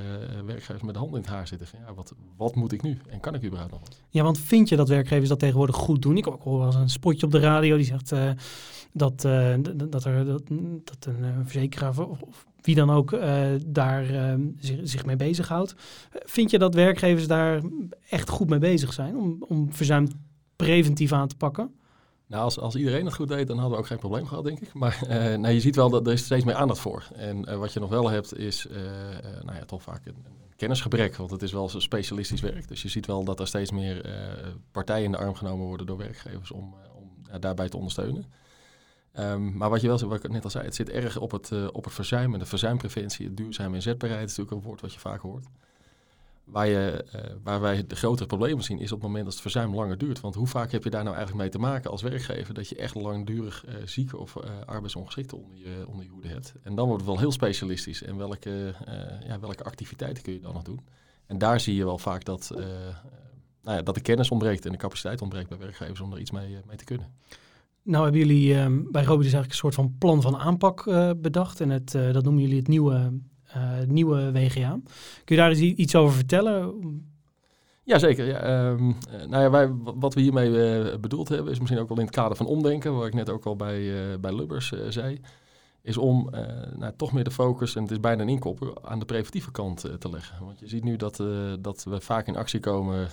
werkgevers 0.46 0.84
met 0.84 0.94
de 0.94 1.00
hand 1.00 1.12
in 1.12 1.18
het 1.18 1.30
haar 1.30 1.48
zitten. 1.48 1.68
Ja, 1.86 1.94
wat, 1.94 2.14
wat 2.38 2.56
moet 2.56 2.72
ik 2.72 2.82
nu? 2.82 2.98
En 3.10 3.20
kan 3.20 3.36
ik 3.36 3.44
überhaupt 3.44 3.72
nog 3.72 3.82
wat? 3.82 4.02
Ja, 4.10 4.24
want 4.24 4.40
vind 4.40 4.70
je 4.70 4.76
dat 4.76 4.90
werkgevers 4.90 5.30
dat 5.30 5.40
tegenwoordig 5.40 5.76
goed 5.76 6.02
doen? 6.02 6.18
Ik 6.18 6.26
hoor 6.26 6.58
wel 6.58 6.66
eens 6.66 6.76
een 6.76 6.90
spotje 6.90 7.26
op 7.26 7.32
de 7.32 7.40
radio 7.40 7.76
die 7.76 7.86
zegt 7.86 8.12
uh, 8.12 8.32
dat, 8.94 9.22
dat, 9.90 10.06
er, 10.06 10.26
dat, 10.26 11.06
een 11.06 11.44
verzekeraar 11.44 12.08
of, 12.08 12.46
wie 12.62 12.76
dan 12.76 12.90
ook 12.90 13.18
daar 13.66 14.06
zich, 14.60 14.80
zich 14.84 15.06
mee 15.06 15.16
bezighoudt. 15.16 15.76
Vind 16.12 16.52
je 16.52 16.60
dat 16.60 16.74
werkgevers 16.74 17.28
daar 17.28 17.62
echt 18.10 18.30
goed 18.30 18.50
mee 18.50 18.60
bezig 18.60 18.94
zijn 18.94 19.18
om, 19.18 19.46
om 19.48 19.74
verzuim 19.74 20.08
preventief 20.56 21.12
aan 21.12 21.28
te 21.28 21.36
pakken? 21.36 21.79
Nou, 22.30 22.44
als, 22.44 22.60
als 22.60 22.76
iedereen 22.76 23.06
het 23.06 23.14
goed 23.14 23.28
deed, 23.28 23.48
dan 23.48 23.58
hadden 23.58 23.76
we 23.76 23.84
ook 23.84 23.88
geen 23.90 23.98
probleem 23.98 24.26
gehad, 24.26 24.44
denk 24.44 24.60
ik. 24.60 24.74
Maar 24.74 25.00
uh, 25.04 25.10
nou, 25.10 25.50
je 25.50 25.60
ziet 25.60 25.76
wel 25.76 25.90
dat 25.90 26.08
er 26.08 26.14
is 26.14 26.24
steeds 26.24 26.46
meer 26.46 26.56
aandacht 26.56 26.80
voor. 26.80 27.08
En 27.16 27.50
uh, 27.50 27.56
wat 27.56 27.74
je 27.74 27.80
nog 27.80 27.90
wel 27.90 28.10
hebt, 28.10 28.38
is 28.38 28.66
uh, 28.66 28.78
nou 29.44 29.58
ja, 29.58 29.66
toch 29.66 29.82
vaak 29.82 30.06
een, 30.06 30.26
kennisgebrek. 30.56 31.16
Want 31.16 31.32
het 31.32 31.42
is 31.42 31.52
wel 31.52 31.70
specialistisch 31.70 32.42
werk. 32.42 32.68
Dus 32.68 32.82
je 32.82 32.90
ziet 32.90 33.06
wel 33.06 33.24
dat 33.24 33.40
er 33.40 33.48
steeds 33.48 33.72
meer 33.72 34.06
partijen 34.72 35.06
in 35.06 35.12
de 35.12 35.18
arm 35.18 35.36
genomen 35.36 35.66
worden 35.66 35.86
door 35.86 35.98
werkgevers 35.98 36.52
om, 36.52 36.76
om 36.96 37.40
daarbij 37.40 37.70
te 37.70 37.78
ondersteunen. 37.78 38.26
Um, 39.20 39.58
maar 39.58 39.70
wat 39.70 39.82
je 39.82 39.88
wel 39.88 40.00
wat 40.00 40.24
ik 40.24 40.32
net 40.32 40.44
al 40.44 40.50
zei, 40.50 40.66
het 40.66 40.76
zit 40.76 40.90
erg 40.90 41.18
op 41.18 41.32
het, 41.32 41.72
op 41.72 41.84
het 41.84 41.94
verzuim 41.94 42.34
en 42.34 42.40
de 42.40 42.46
verzuimpreventie. 42.46 43.26
Het 43.26 43.38
duurzame 43.38 43.76
inzetbaarheid 43.76 44.30
is 44.30 44.38
natuurlijk 44.38 44.64
een 44.64 44.70
woord 44.70 44.82
wat 44.82 44.94
je 44.94 45.00
vaak 45.00 45.22
hoort. 45.22 45.46
Waar, 46.52 46.68
je, 46.68 47.06
uh, 47.16 47.22
waar 47.44 47.62
wij 47.62 47.88
de 47.88 47.96
grotere 47.96 48.28
problemen 48.28 48.64
zien 48.64 48.80
is 48.80 48.92
op 48.92 48.98
het 48.98 49.08
moment 49.08 49.24
dat 49.24 49.34
het 49.34 49.42
verzuim 49.42 49.76
langer 49.76 49.98
duurt. 49.98 50.20
Want 50.20 50.36
hoe 50.36 50.48
vaak 50.48 50.72
heb 50.72 50.84
je 50.84 50.90
daar 50.90 51.04
nou 51.04 51.16
eigenlijk 51.16 51.44
mee 51.44 51.52
te 51.52 51.68
maken 51.68 51.92
als 51.92 52.02
werkgever 52.02 52.54
dat 52.54 52.70
je 52.70 52.76
echt 52.76 52.96
langdurig 52.96 53.66
uh, 53.68 53.74
zieke 53.86 54.18
of 54.18 54.36
uh, 54.36 54.44
onder 55.36 55.58
je, 55.58 55.86
onder 55.88 56.06
je 56.06 56.12
hoede 56.12 56.28
hebt. 56.28 56.54
En 56.64 56.76
dan 56.76 56.88
wordt 56.88 57.02
het 57.02 57.12
wel 57.12 57.20
heel 57.20 57.32
specialistisch. 57.32 58.04
En 58.04 58.18
welke, 58.18 58.76
ja, 59.28 59.40
welke 59.40 59.64
activiteiten 59.64 60.24
kun 60.24 60.34
je 60.34 60.40
dan 60.40 60.54
nog 60.54 60.64
doen? 60.64 60.80
En 61.26 61.38
daar 61.38 61.60
zie 61.60 61.76
je 61.76 61.86
wel 61.86 61.98
vaak 61.98 62.26
dat, 62.26 62.52
nou 63.62 63.78
ja, 63.78 63.82
dat 63.82 63.96
de 63.96 64.02
kennis 64.02 64.30
ontbreekt 64.30 64.66
en 64.66 64.72
de 64.72 64.78
capaciteit 64.78 65.22
ontbreekt 65.22 65.50
bij 65.50 65.58
werkgevers 65.58 66.00
om 66.00 66.14
er 66.14 66.20
iets 66.20 66.32
mee, 66.32 66.58
mee 66.68 66.78
te 66.78 66.84
kunnen. 66.84 67.08
Nou 67.84 68.04
hebben 68.04 68.22
jullie 68.22 68.54
bij 68.92 69.04
Robidus 69.04 69.34
eigenlijk 69.34 69.50
een 69.52 69.56
soort 69.56 69.76
van 69.76 69.96
plan 69.98 70.22
van 70.22 70.38
aanpak 70.38 70.84
bedacht. 71.22 71.62
En 71.62 71.70
het, 71.70 71.92
dat 71.92 72.24
noemen 72.24 72.42
jullie 72.42 72.58
het 72.58 72.68
nieuwe 72.68 73.12
nieuwe 73.88 74.32
WGA. 74.32 74.80
Kun 75.26 75.36
je 75.36 75.42
daar 75.42 75.50
eens 75.50 75.60
iets 75.60 75.96
over 75.96 76.16
vertellen? 76.16 76.74
Jazeker. 77.84 78.26
Ja, 78.26 78.70
um, 78.70 78.96
nou 79.28 79.44
ja, 79.44 79.50
wij, 79.50 79.70
wat 79.84 80.14
we 80.14 80.22
hiermee 80.22 80.50
uh, 80.50 80.98
bedoeld 80.98 81.30
hebben, 81.30 81.52
is 81.52 81.60
misschien 81.60 81.82
ook 81.82 81.88
wel 81.88 81.98
in 81.98 82.06
het 82.06 82.16
kader 82.16 82.38
van 82.38 82.46
omdenken, 82.46 82.96
wat 82.96 83.08
ik 83.08 83.14
net 83.14 83.30
ook 83.30 83.46
al 83.46 83.56
bij, 83.56 83.80
uh, 83.82 84.18
bij 84.20 84.36
Lubbers 84.36 84.72
zei, 84.90 85.20
is 85.82 85.98
om 85.98 86.30
nou, 86.78 86.94
toch 86.98 87.12
meer 87.12 87.24
de 87.24 87.32
focus, 87.32 87.76
en 87.76 87.82
het 87.82 87.92
is 87.92 88.00
bijna 88.00 88.22
een 88.22 88.30
inkopper, 88.30 88.74
aan 88.82 89.00
de 89.00 89.06
preventieve 89.06 89.52
kant 89.52 89.86
te 90.00 90.10
leggen. 90.10 90.46
Want 90.46 90.60
je 90.60 90.68
ziet 90.68 90.84
nu 90.84 90.96
dat, 90.96 91.24
dat 91.60 91.84
we 91.84 92.02
vaak 92.02 92.28
in 92.28 92.36
actie 92.36 92.60
komen, 92.60 93.08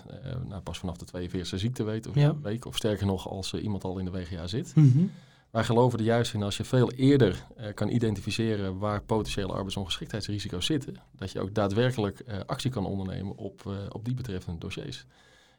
nou, 0.48 0.62
pas 0.62 0.78
vanaf 0.78 0.96
de 0.96 1.28
42e 1.28 1.40
ziekteweek 1.40 2.06
of, 2.08 2.14
ja. 2.14 2.36
week, 2.42 2.64
of 2.64 2.76
sterker 2.76 3.06
nog 3.06 3.28
als 3.28 3.54
iemand 3.54 3.84
al 3.84 3.98
in 3.98 4.04
de 4.04 4.10
WGA 4.10 4.46
zit. 4.46 4.72
Mm 4.74 4.92
-hmm. 4.92 5.10
Wij 5.56 5.64
geloven 5.64 5.98
er 5.98 6.04
juist 6.04 6.34
in 6.34 6.42
als 6.42 6.56
je 6.56 6.64
veel 6.64 6.90
eerder 6.90 7.46
uh, 7.58 7.66
kan 7.74 7.88
identificeren 7.88 8.78
waar 8.78 9.02
potentiële 9.02 9.52
arbeidsongeschiktheidsrisico's 9.52 10.66
zitten, 10.66 10.96
dat 11.12 11.32
je 11.32 11.40
ook 11.40 11.54
daadwerkelijk 11.54 12.22
uh, 12.28 12.34
actie 12.46 12.70
kan 12.70 12.86
ondernemen 12.86 13.36
op, 13.36 13.62
uh, 13.66 13.74
op 13.88 14.04
die 14.04 14.14
betreffende 14.14 14.58
dossiers. 14.58 15.06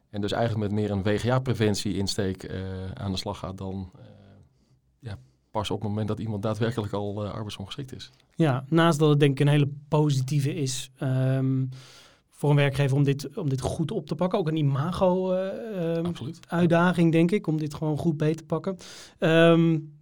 En 0.09 0.21
dus 0.21 0.31
eigenlijk 0.31 0.71
met 0.71 0.79
meer 0.79 0.91
een 0.91 1.03
WGA-preventie-insteek 1.03 2.51
aan 2.94 3.11
de 3.11 3.17
slag 3.17 3.39
gaat 3.39 3.57
dan 3.57 3.91
ja, 4.99 5.18
pas 5.51 5.71
op 5.71 5.80
het 5.80 5.89
moment 5.89 6.07
dat 6.07 6.19
iemand 6.19 6.42
daadwerkelijk 6.44 6.94
al 6.94 7.27
arbeidsongeschikt 7.27 7.95
is. 7.95 8.11
Ja, 8.35 8.66
naast 8.69 8.99
dat 8.99 9.09
het 9.09 9.19
denk 9.19 9.31
ik 9.31 9.39
een 9.39 9.51
hele 9.51 9.69
positieve 9.87 10.56
is. 10.56 10.92
Um, 11.04 11.69
voor 12.37 12.49
een 12.49 12.56
werkgever 12.56 12.97
om 12.97 13.03
dit, 13.03 13.37
om 13.37 13.49
dit 13.49 13.61
goed 13.61 13.91
op 13.91 14.07
te 14.07 14.15
pakken. 14.15 14.39
Ook 14.39 14.47
een 14.47 14.56
imago-uitdaging, 14.56 17.06
uh, 17.06 17.11
denk 17.11 17.31
ik, 17.31 17.47
om 17.47 17.57
dit 17.57 17.73
gewoon 17.73 17.97
goed 17.97 18.17
beter 18.17 18.35
te 18.35 18.44
pakken. 18.44 18.77
Um, 19.19 19.95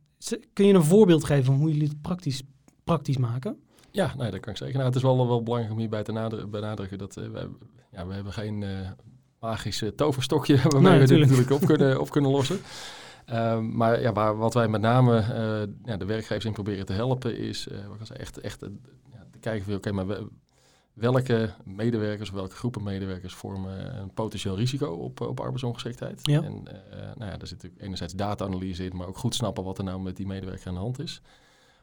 kun 0.53 0.65
je 0.65 0.73
een 0.73 0.83
voorbeeld 0.83 1.23
geven 1.23 1.45
van 1.45 1.55
hoe 1.55 1.71
jullie 1.71 1.87
het 1.87 2.01
praktisch, 2.01 2.43
praktisch 2.83 3.17
maken? 3.17 3.59
Ja, 3.91 4.13
nee, 4.17 4.31
dat 4.31 4.39
kan 4.39 4.51
ik 4.51 4.57
zeggen. 4.57 4.77
Nou, 4.77 4.87
het 4.87 4.95
is 4.95 5.01
wel, 5.01 5.27
wel 5.27 5.43
belangrijk 5.43 5.73
om 5.73 5.79
hierbij 5.79 6.03
te 6.03 6.47
benadrukken 6.51 6.97
dat 6.97 7.17
uh, 7.17 7.27
wij, 7.27 7.47
ja, 7.91 8.07
we 8.07 8.13
hebben 8.13 8.33
geen 8.33 8.61
uh, 8.61 8.69
magische 9.39 9.95
toverstokje 9.95 10.59
waarmee 10.69 10.91
nee, 10.91 10.99
we 10.99 11.07
dit 11.07 11.19
natuurlijk 11.19 11.51
op 11.51 11.65
kunnen, 11.65 11.99
op 12.01 12.09
kunnen 12.09 12.31
lossen. 12.31 12.59
Um, 13.33 13.75
maar 13.75 14.01
ja, 14.01 14.13
waar, 14.13 14.37
wat 14.37 14.53
wij 14.53 14.67
met 14.67 14.81
name 14.81 15.13
ja, 15.83 15.97
de 15.97 16.05
werkgevers 16.05 16.45
in 16.45 16.53
proberen 16.53 16.85
te 16.85 16.93
helpen 16.93 17.37
is 17.37 17.67
uh, 17.67 17.77
wat 17.97 18.09
ik 18.09 18.17
echt, 18.17 18.39
echt 18.39 18.61
ja, 19.11 19.25
te 19.31 19.39
kijken 19.39 19.65
van 19.65 19.75
oké, 19.75 19.89
okay, 19.89 20.05
maar 20.05 20.17
we, 20.17 20.27
welke 20.95 21.53
medewerkers, 21.63 22.29
welke 22.29 22.55
groepen 22.55 22.83
medewerkers 22.83 23.33
vormen 23.33 23.97
een 24.01 24.13
potentieel 24.13 24.55
risico 24.55 24.87
op, 24.87 25.21
op 25.21 25.39
arbeidsongeschiktheid. 25.39 26.19
Ja. 26.23 26.41
En 26.43 26.53
uh, 26.53 26.73
nou 26.93 27.31
ja, 27.31 27.37
daar 27.37 27.47
zit 27.47 27.51
natuurlijk 27.51 27.81
enerzijds 27.81 28.13
data-analyse 28.13 28.85
in, 28.85 28.95
maar 28.95 29.07
ook 29.07 29.17
goed 29.17 29.35
snappen 29.35 29.63
wat 29.63 29.77
er 29.77 29.83
nou 29.83 30.01
met 30.01 30.15
die 30.15 30.27
medewerker 30.27 30.67
aan 30.67 30.73
de 30.73 30.79
hand 30.79 30.99
is. 30.99 31.21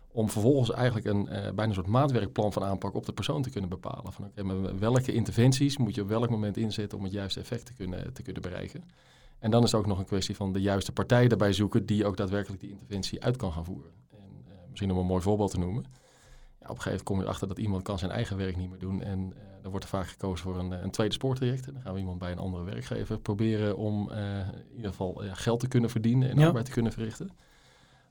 Om 0.08 0.30
vervolgens 0.30 0.70
eigenlijk 0.70 1.06
een 1.06 1.26
uh, 1.26 1.30
bijna 1.30 1.64
een 1.64 1.74
soort 1.74 1.86
maatwerkplan 1.86 2.52
van 2.52 2.64
aanpak 2.64 2.94
op 2.94 3.06
de 3.06 3.12
persoon 3.12 3.42
te 3.42 3.50
kunnen 3.50 3.70
bepalen. 3.70 4.12
Van 4.12 4.24
oké, 4.24 4.40
okay, 4.40 4.78
welke 4.78 5.12
interventies 5.12 5.76
moet 5.76 5.94
je 5.94 6.02
op 6.02 6.08
welk 6.08 6.30
moment 6.30 6.56
inzetten 6.56 6.98
om 6.98 7.04
het 7.04 7.12
juiste 7.12 7.40
effect 7.40 7.66
te 7.66 7.72
kunnen, 7.72 8.12
te 8.12 8.22
kunnen 8.22 8.42
bereiken. 8.42 8.84
En 9.38 9.50
dan 9.50 9.62
is 9.62 9.72
het 9.72 9.80
ook 9.80 9.86
nog 9.86 9.98
een 9.98 10.04
kwestie 10.04 10.36
van 10.36 10.52
de 10.52 10.60
juiste 10.60 10.92
partij 10.92 11.28
daarbij 11.28 11.52
zoeken 11.52 11.86
die 11.86 12.06
ook 12.06 12.16
daadwerkelijk 12.16 12.60
die 12.60 12.70
interventie 12.70 13.22
uit 13.22 13.36
kan 13.36 13.52
gaan 13.52 13.64
voeren. 13.64 13.90
En 14.10 14.44
uh, 14.48 14.54
misschien 14.68 14.90
om 14.90 14.98
een 14.98 15.06
mooi 15.06 15.22
voorbeeld 15.22 15.50
te 15.50 15.58
noemen 15.58 15.84
ja, 16.62 16.68
op 16.68 16.76
een 16.76 16.82
gegeven 16.82 16.90
moment 16.90 17.02
kom 17.02 17.16
je 17.16 17.22
erachter 17.22 17.48
dat 17.48 17.58
iemand 17.58 17.82
kan 17.82 17.98
zijn 17.98 18.10
eigen 18.10 18.36
werk 18.36 18.56
niet 18.56 18.70
meer 18.70 18.78
doen. 18.78 19.02
En 19.02 19.18
uh, 19.18 19.38
dan 19.62 19.70
wordt 19.70 19.84
er 19.84 19.90
vaak 19.90 20.06
gekozen 20.06 20.44
voor 20.44 20.58
een, 20.58 20.70
een 20.70 20.90
tweede 20.90 21.14
spoortraject. 21.14 21.66
En 21.66 21.72
dan 21.72 21.82
gaan 21.82 21.92
we 21.92 21.98
iemand 21.98 22.18
bij 22.18 22.32
een 22.32 22.38
andere 22.38 22.64
werkgever 22.64 23.18
proberen 23.18 23.76
om 23.76 24.10
uh, 24.10 24.38
in 24.48 24.76
ieder 24.76 24.90
geval 24.90 25.24
uh, 25.24 25.30
geld 25.34 25.60
te 25.60 25.68
kunnen 25.68 25.90
verdienen 25.90 26.30
en 26.30 26.38
ja. 26.38 26.46
arbeid 26.46 26.64
te 26.64 26.70
kunnen 26.70 26.92
verrichten. 26.92 27.30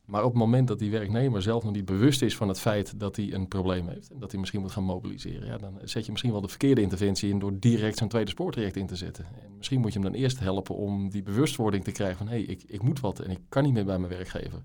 Maar 0.05 0.23
op 0.23 0.29
het 0.29 0.39
moment 0.39 0.67
dat 0.67 0.79
die 0.79 0.91
werknemer 0.91 1.41
zelf 1.41 1.63
nog 1.63 1.73
niet 1.73 1.85
bewust 1.85 2.21
is 2.21 2.35
van 2.35 2.47
het 2.47 2.59
feit 2.59 2.99
dat 2.99 3.15
hij 3.15 3.33
een 3.33 3.47
probleem 3.47 3.87
heeft 3.87 4.09
en 4.09 4.19
dat 4.19 4.31
hij 4.31 4.39
misschien 4.39 4.61
moet 4.61 4.71
gaan 4.71 4.83
mobiliseren, 4.83 5.47
ja, 5.47 5.57
dan 5.57 5.79
zet 5.83 6.05
je 6.05 6.11
misschien 6.11 6.31
wel 6.31 6.41
de 6.41 6.47
verkeerde 6.47 6.81
interventie 6.81 7.29
in 7.29 7.39
door 7.39 7.59
direct 7.59 7.97
zo'n 7.97 8.07
tweede 8.07 8.29
spoortraject 8.29 8.75
in 8.75 8.87
te 8.87 8.95
zetten. 8.95 9.25
En 9.25 9.57
misschien 9.57 9.79
moet 9.79 9.93
je 9.93 9.99
hem 9.99 10.11
dan 10.11 10.21
eerst 10.21 10.39
helpen 10.39 10.75
om 10.75 11.09
die 11.09 11.23
bewustwording 11.23 11.83
te 11.83 11.91
krijgen 11.91 12.17
van 12.17 12.27
hé, 12.27 12.33
hey, 12.33 12.43
ik, 12.43 12.63
ik 12.67 12.81
moet 12.81 12.99
wat 12.99 13.19
en 13.19 13.31
ik 13.31 13.39
kan 13.49 13.63
niet 13.63 13.73
meer 13.73 13.85
bij 13.85 13.99
mijn 13.99 14.11
werkgever. 14.11 14.61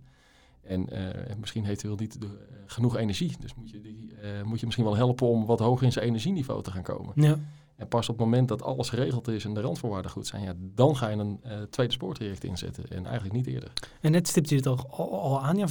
En 0.68 0.86
uh, 0.92 0.98
misschien 1.40 1.64
heeft 1.64 1.80
hij 1.80 1.90
wel 1.90 1.98
niet 2.00 2.20
de, 2.20 2.26
uh, 2.26 2.32
genoeg 2.66 2.96
energie. 2.96 3.32
Dus 3.40 3.54
moet 3.54 3.70
je, 3.70 3.80
die, 3.80 4.10
uh, 4.22 4.42
moet 4.44 4.58
je 4.60 4.64
misschien 4.64 4.86
wel 4.86 4.96
helpen 4.96 5.26
om 5.26 5.46
wat 5.46 5.58
hoger 5.58 5.86
in 5.86 5.92
zijn 5.92 6.04
energieniveau 6.04 6.62
te 6.62 6.70
gaan 6.70 6.82
komen. 6.82 7.12
Ja. 7.14 7.38
En 7.76 7.88
pas 7.88 8.08
op 8.08 8.18
het 8.18 8.24
moment 8.24 8.48
dat 8.48 8.62
alles 8.62 8.88
geregeld 8.88 9.28
is 9.28 9.44
en 9.44 9.54
de 9.54 9.60
randvoorwaarden 9.60 10.10
goed 10.10 10.26
zijn, 10.26 10.42
ja, 10.42 10.54
dan 10.58 10.96
ga 10.96 11.08
je 11.08 11.16
een 11.16 11.40
tweede 11.70 11.92
spoortraject 11.92 12.44
inzetten. 12.44 12.84
En 12.88 13.04
eigenlijk 13.04 13.34
niet 13.34 13.46
eerder. 13.46 13.72
En 14.00 14.12
net 14.12 14.28
stipt 14.28 14.48
je 14.48 14.56
het 14.56 14.66
al, 14.66 14.86
al, 14.90 15.20
al 15.20 15.42
aan. 15.42 15.56
Ja, 15.56 15.66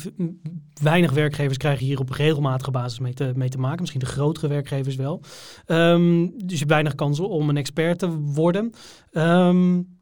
weinig 0.81 1.11
werkgevers 1.11 1.57
krijgen 1.57 1.85
hier 1.85 1.99
op 1.99 2.09
regelmatige 2.09 2.71
basis 2.71 2.99
mee 2.99 3.13
te, 3.13 3.31
mee 3.35 3.49
te 3.49 3.57
maken. 3.57 3.79
Misschien 3.79 3.99
de 3.99 4.05
grotere 4.05 4.47
werkgevers 4.47 4.95
wel. 4.95 5.21
Um, 5.67 6.25
dus 6.37 6.51
je 6.51 6.57
hebt 6.57 6.69
weinig 6.69 6.95
kansen 6.95 7.29
om 7.29 7.49
een 7.49 7.57
expert 7.57 7.99
te 7.99 8.17
worden. 8.19 8.73
Um, 9.11 9.99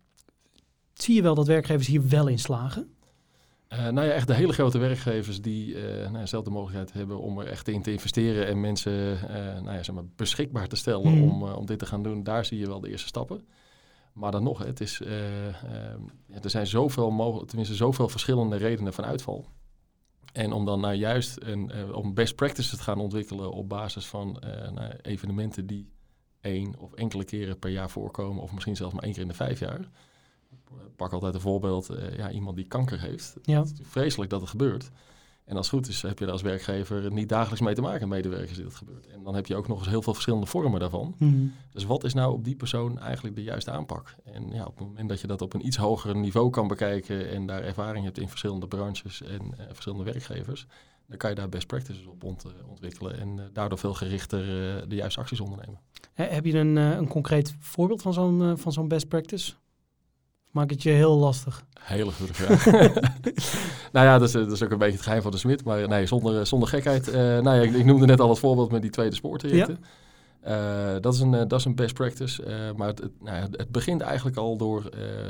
zie 0.94 1.16
je 1.16 1.22
wel 1.22 1.36
dat 1.36 1.48
werkgevers 1.48 1.88
hier 1.88 2.08
wel 2.08 2.28
in 2.28 2.40
slagen? 2.40 2.93
Uh, 3.74 3.88
nou 3.88 4.08
ja, 4.08 4.14
echt 4.14 4.28
de 4.28 4.34
hele 4.34 4.54
grote 4.54 4.78
werkgevers 4.78 5.42
die 5.42 5.74
uh, 5.74 6.10
nou, 6.10 6.28
zelf 6.28 6.44
de 6.44 6.50
mogelijkheid 6.50 6.94
hebben 6.94 7.20
om 7.20 7.40
er 7.40 7.48
echt 7.48 7.68
in 7.68 7.82
te 7.82 7.92
investeren 7.92 8.48
en 8.48 8.60
mensen 8.60 8.94
uh, 8.94 9.36
nou 9.36 9.72
ja, 9.72 9.84
zeg 9.84 9.96
maar 9.96 10.06
beschikbaar 10.16 10.68
te 10.68 10.76
stellen 10.76 11.18
mm. 11.18 11.30
om, 11.30 11.44
om 11.44 11.66
dit 11.66 11.80
te 11.80 11.86
gaan 11.86 12.04
doen, 12.04 12.24
daar 12.24 12.46
zie 12.46 12.60
je 12.60 12.68
wel 12.68 12.80
de 12.80 12.90
eerste 12.90 13.08
stappen. 13.08 13.48
Maar 14.14 14.32
dan 14.32 14.44
nog, 14.44 14.64
het 14.64 14.82
is, 14.82 15.02
ja, 16.28 16.42
er 16.42 16.50
zijn 16.50 16.68
zoveel, 16.68 17.12
mogelijk, 17.12 17.48
tenminste 17.48 17.76
zoveel 17.76 18.10
verschillende 18.10 18.56
redenen 18.56 18.94
van 18.94 19.06
uitval. 19.06 19.46
En 20.34 20.52
om 20.52 20.66
dan 20.66 20.80
nou 20.80 20.94
juist 20.94 21.38
een, 21.42 21.94
om 21.94 22.14
best 22.14 22.36
practices 22.36 22.78
te 22.78 22.84
gaan 22.84 23.00
ontwikkelen 23.00 23.52
op 23.52 23.70
basis 23.70 24.06
van 24.06 24.42
nou, 24.74 24.94
evenementen 25.02 25.68
die 25.68 25.90
één 26.42 26.80
of 26.80 26.94
enkele 26.94 27.24
keren 27.24 27.60
per 27.60 27.70
jaar 27.70 27.90
voorkomen, 27.90 28.44
of 28.44 28.54
misschien 28.54 28.76
zelfs 28.76 28.94
maar 28.94 29.04
één 29.04 29.14
keer 29.14 29.22
in 29.22 29.28
de 29.28 29.34
vijf 29.34 29.60
jaar 29.60 29.90
pak 30.96 31.14
altijd 31.14 31.34
een 31.34 31.42
voorbeeld, 31.42 31.92
uh, 31.92 32.18
ja, 32.18 32.32
iemand 32.32 32.56
die 32.56 32.68
kanker 32.68 33.00
heeft. 33.00 33.36
Ja. 33.42 33.60
Het 33.60 33.80
is 33.80 33.88
vreselijk 33.88 34.30
dat 34.30 34.42
het 34.42 34.50
gebeurt. 34.50 34.92
En 35.46 35.58
als 35.58 35.72
het 35.72 35.76
goed 35.76 35.88
is, 35.88 36.02
heb 36.02 36.20
je 36.20 36.26
er 36.26 36.32
als 36.32 36.42
werkgever 36.42 37.12
niet 37.12 37.30
dagelijks 37.30 37.62
mee 37.62 37.74
te 37.76 37.82
maken, 37.82 38.08
medewerkers 38.08 38.56
die 38.56 38.64
dat 38.64 38.76
gebeurt. 38.76 39.08
En 39.08 39.24
dan 39.24 39.36
heb 39.36 39.46
je 39.46 39.56
ook 39.56 39.68
nog 39.68 39.80
eens 39.80 39.88
heel 39.88 40.02
veel 40.02 40.14
verschillende 40.14 40.46
vormen 40.46 40.80
daarvan. 40.80 41.16
Mm. 41.18 41.54
Dus 41.72 41.84
wat 41.84 42.04
is 42.04 42.14
nou 42.14 42.34
op 42.34 42.44
die 42.44 42.56
persoon 42.56 43.00
eigenlijk 43.00 43.36
de 43.36 43.44
juiste 43.44 43.72
aanpak? 43.72 44.16
En 44.24 44.50
ja, 44.52 44.66
op 44.66 44.78
het 44.78 44.88
moment 44.88 45.10
dat 45.10 45.22
je 45.22 45.28
dat 45.28 45.42
op 45.42 45.54
een 45.54 45.66
iets 45.66 45.78
hoger 45.78 46.16
niveau 46.16 46.50
kan 46.50 46.68
bekijken 46.68 47.30
en 47.30 47.46
daar 47.46 47.64
ervaring 47.64 48.06
hebt 48.06 48.20
in 48.20 48.30
verschillende 48.30 48.68
branches 48.68 49.22
en 49.22 49.42
uh, 49.42 49.66
verschillende 49.72 50.04
werkgevers, 50.04 50.66
dan 51.08 51.18
kan 51.18 51.30
je 51.30 51.36
daar 51.36 51.50
best 51.50 51.68
practices 51.68 52.06
op 52.06 52.24
ont 52.24 52.46
ontwikkelen 52.70 53.20
en 53.20 53.38
uh, 53.38 53.44
daardoor 53.54 53.78
veel 53.78 53.94
gerichter 53.94 54.40
de 54.90 54.96
juiste 54.96 55.20
acties 55.20 55.40
ondernemen. 55.40 55.80
heb 56.14 56.46
je 56.46 56.58
een, 56.58 56.76
een 56.76 57.08
concreet 57.08 57.56
voorbeeld 57.60 58.02
van 58.02 58.14
zo'n 58.14 58.58
van 58.58 58.72
zo'n 58.72 58.88
best 58.88 59.08
practice? 59.08 59.54
Maak 60.54 60.70
het 60.70 60.84
je 60.84 60.90
heel 60.90 61.18
lastig. 61.18 61.66
Hele 61.80 62.12
goede 62.12 62.34
vraag. 62.34 62.66
nou 63.94 64.06
ja, 64.06 64.18
dat 64.18 64.28
is, 64.28 64.34
dat 64.34 64.52
is 64.52 64.64
ook 64.64 64.72
een 64.72 64.78
beetje 64.78 64.94
het 64.94 65.04
geheim 65.04 65.22
van 65.22 65.32
de 65.32 65.38
smid. 65.38 65.64
Maar 65.64 65.88
nee, 65.88 66.06
zonder, 66.06 66.48
zonder 66.48 66.70
gekheid. 66.70 67.08
Uh, 67.08 67.14
nou 67.16 67.56
ja, 67.56 67.62
ik, 67.62 67.74
ik, 67.74 67.86
noemde 67.86 68.06
net 68.06 68.20
al 68.20 68.30
het 68.30 68.40
voorbeeld 68.40 68.72
met 68.72 68.82
die 68.82 68.92
tweede 68.92 69.16
spoortrajecten. 69.16 69.80
Ja. 70.44 70.96
Uh, 70.96 71.02
dat, 71.02 71.14
is 71.14 71.20
een, 71.20 71.32
dat 71.32 71.60
is 71.60 71.66
een 71.66 71.76
best 71.76 71.94
practice. 71.94 72.46
Uh, 72.46 72.76
maar 72.76 72.88
het, 72.88 73.00
het, 73.00 73.12
nou 73.22 73.38
ja, 73.38 73.48
het 73.52 73.70
begint 73.70 74.02
eigenlijk 74.02 74.38
al 74.38 74.58
door 74.58 74.90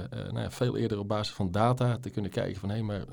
nou 0.09 0.39
ja, 0.39 0.51
veel 0.51 0.77
eerder 0.77 0.99
op 0.99 1.07
basis 1.07 1.33
van 1.33 1.51
data 1.51 1.97
te 1.97 2.09
kunnen 2.09 2.31
kijken 2.31 2.59
van 2.59 2.69
hé, 2.69 2.75
hey, 2.75 2.83
maar 2.83 3.03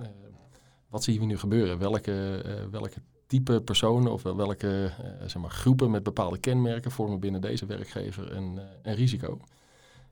wat 0.89 1.05
zien 1.05 1.19
we 1.19 1.27
nu 1.27 1.39
gebeuren? 1.39 1.79
Welke, 1.79 2.45
welke 2.71 3.01
type 3.27 3.61
personen 3.61 4.13
of 4.13 4.23
welke 4.23 4.93
zeg 5.21 5.43
maar, 5.43 5.51
groepen 5.51 5.91
met 5.91 6.03
bepaalde 6.03 6.39
kenmerken 6.39 6.91
vormen 6.91 7.21
binnen 7.21 7.41
deze 7.41 7.67
werkgever 7.67 8.37
een, 8.37 8.61
een 8.83 8.95
risico? 8.95 9.41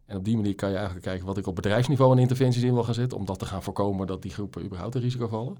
En 0.09 0.17
op 0.17 0.25
die 0.25 0.37
manier 0.37 0.55
kan 0.55 0.69
je 0.69 0.75
eigenlijk 0.75 1.07
kijken 1.07 1.27
wat 1.27 1.39
ik 1.39 1.47
op 1.47 1.55
bedrijfsniveau 1.55 2.13
aan 2.13 2.19
interventies 2.19 2.63
in 2.63 2.75
wil 2.75 2.85
gaan 2.85 2.95
zetten, 2.95 3.19
om 3.19 3.25
dat 3.25 3.39
te 3.39 3.45
gaan 3.45 3.63
voorkomen 3.63 4.07
dat 4.07 4.23
die 4.23 4.31
groepen 4.31 4.65
überhaupt 4.65 4.95
een 4.95 5.01
risico 5.01 5.29
vallen, 5.29 5.57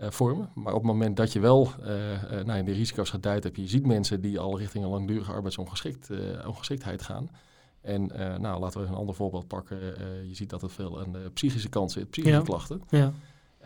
uh, 0.00 0.10
vormen. 0.10 0.50
Maar 0.54 0.72
op 0.72 0.82
het 0.82 0.92
moment 0.92 1.16
dat 1.16 1.32
je 1.32 1.40
wel 1.40 1.68
uh, 1.80 2.22
uh, 2.22 2.44
nou, 2.44 2.64
de 2.64 2.72
risico's 2.72 3.10
geduid 3.10 3.44
hebt, 3.44 3.56
je 3.56 3.68
ziet 3.68 3.86
mensen 3.86 4.20
die 4.20 4.38
al 4.38 4.58
richting 4.58 4.84
een 4.84 4.90
langdurige 4.90 5.32
arbeidsongeschiktheid 5.32 7.02
gaan. 7.02 7.30
En 7.80 8.06
nou, 8.40 8.60
laten 8.60 8.80
we 8.80 8.86
een 8.86 8.94
ander 8.94 9.14
voorbeeld 9.14 9.48
pakken. 9.48 9.78
je 10.28 10.34
ziet 10.34 10.50
dat 10.50 10.62
er 10.62 10.70
veel 10.70 11.00
aan 11.00 11.12
de 11.12 11.30
psychische 11.34 11.68
kant 11.68 11.92
zit, 11.92 12.10
psychische 12.10 12.38
ja. 12.38 12.44
klachten. 12.44 12.82
Ja. 12.88 13.12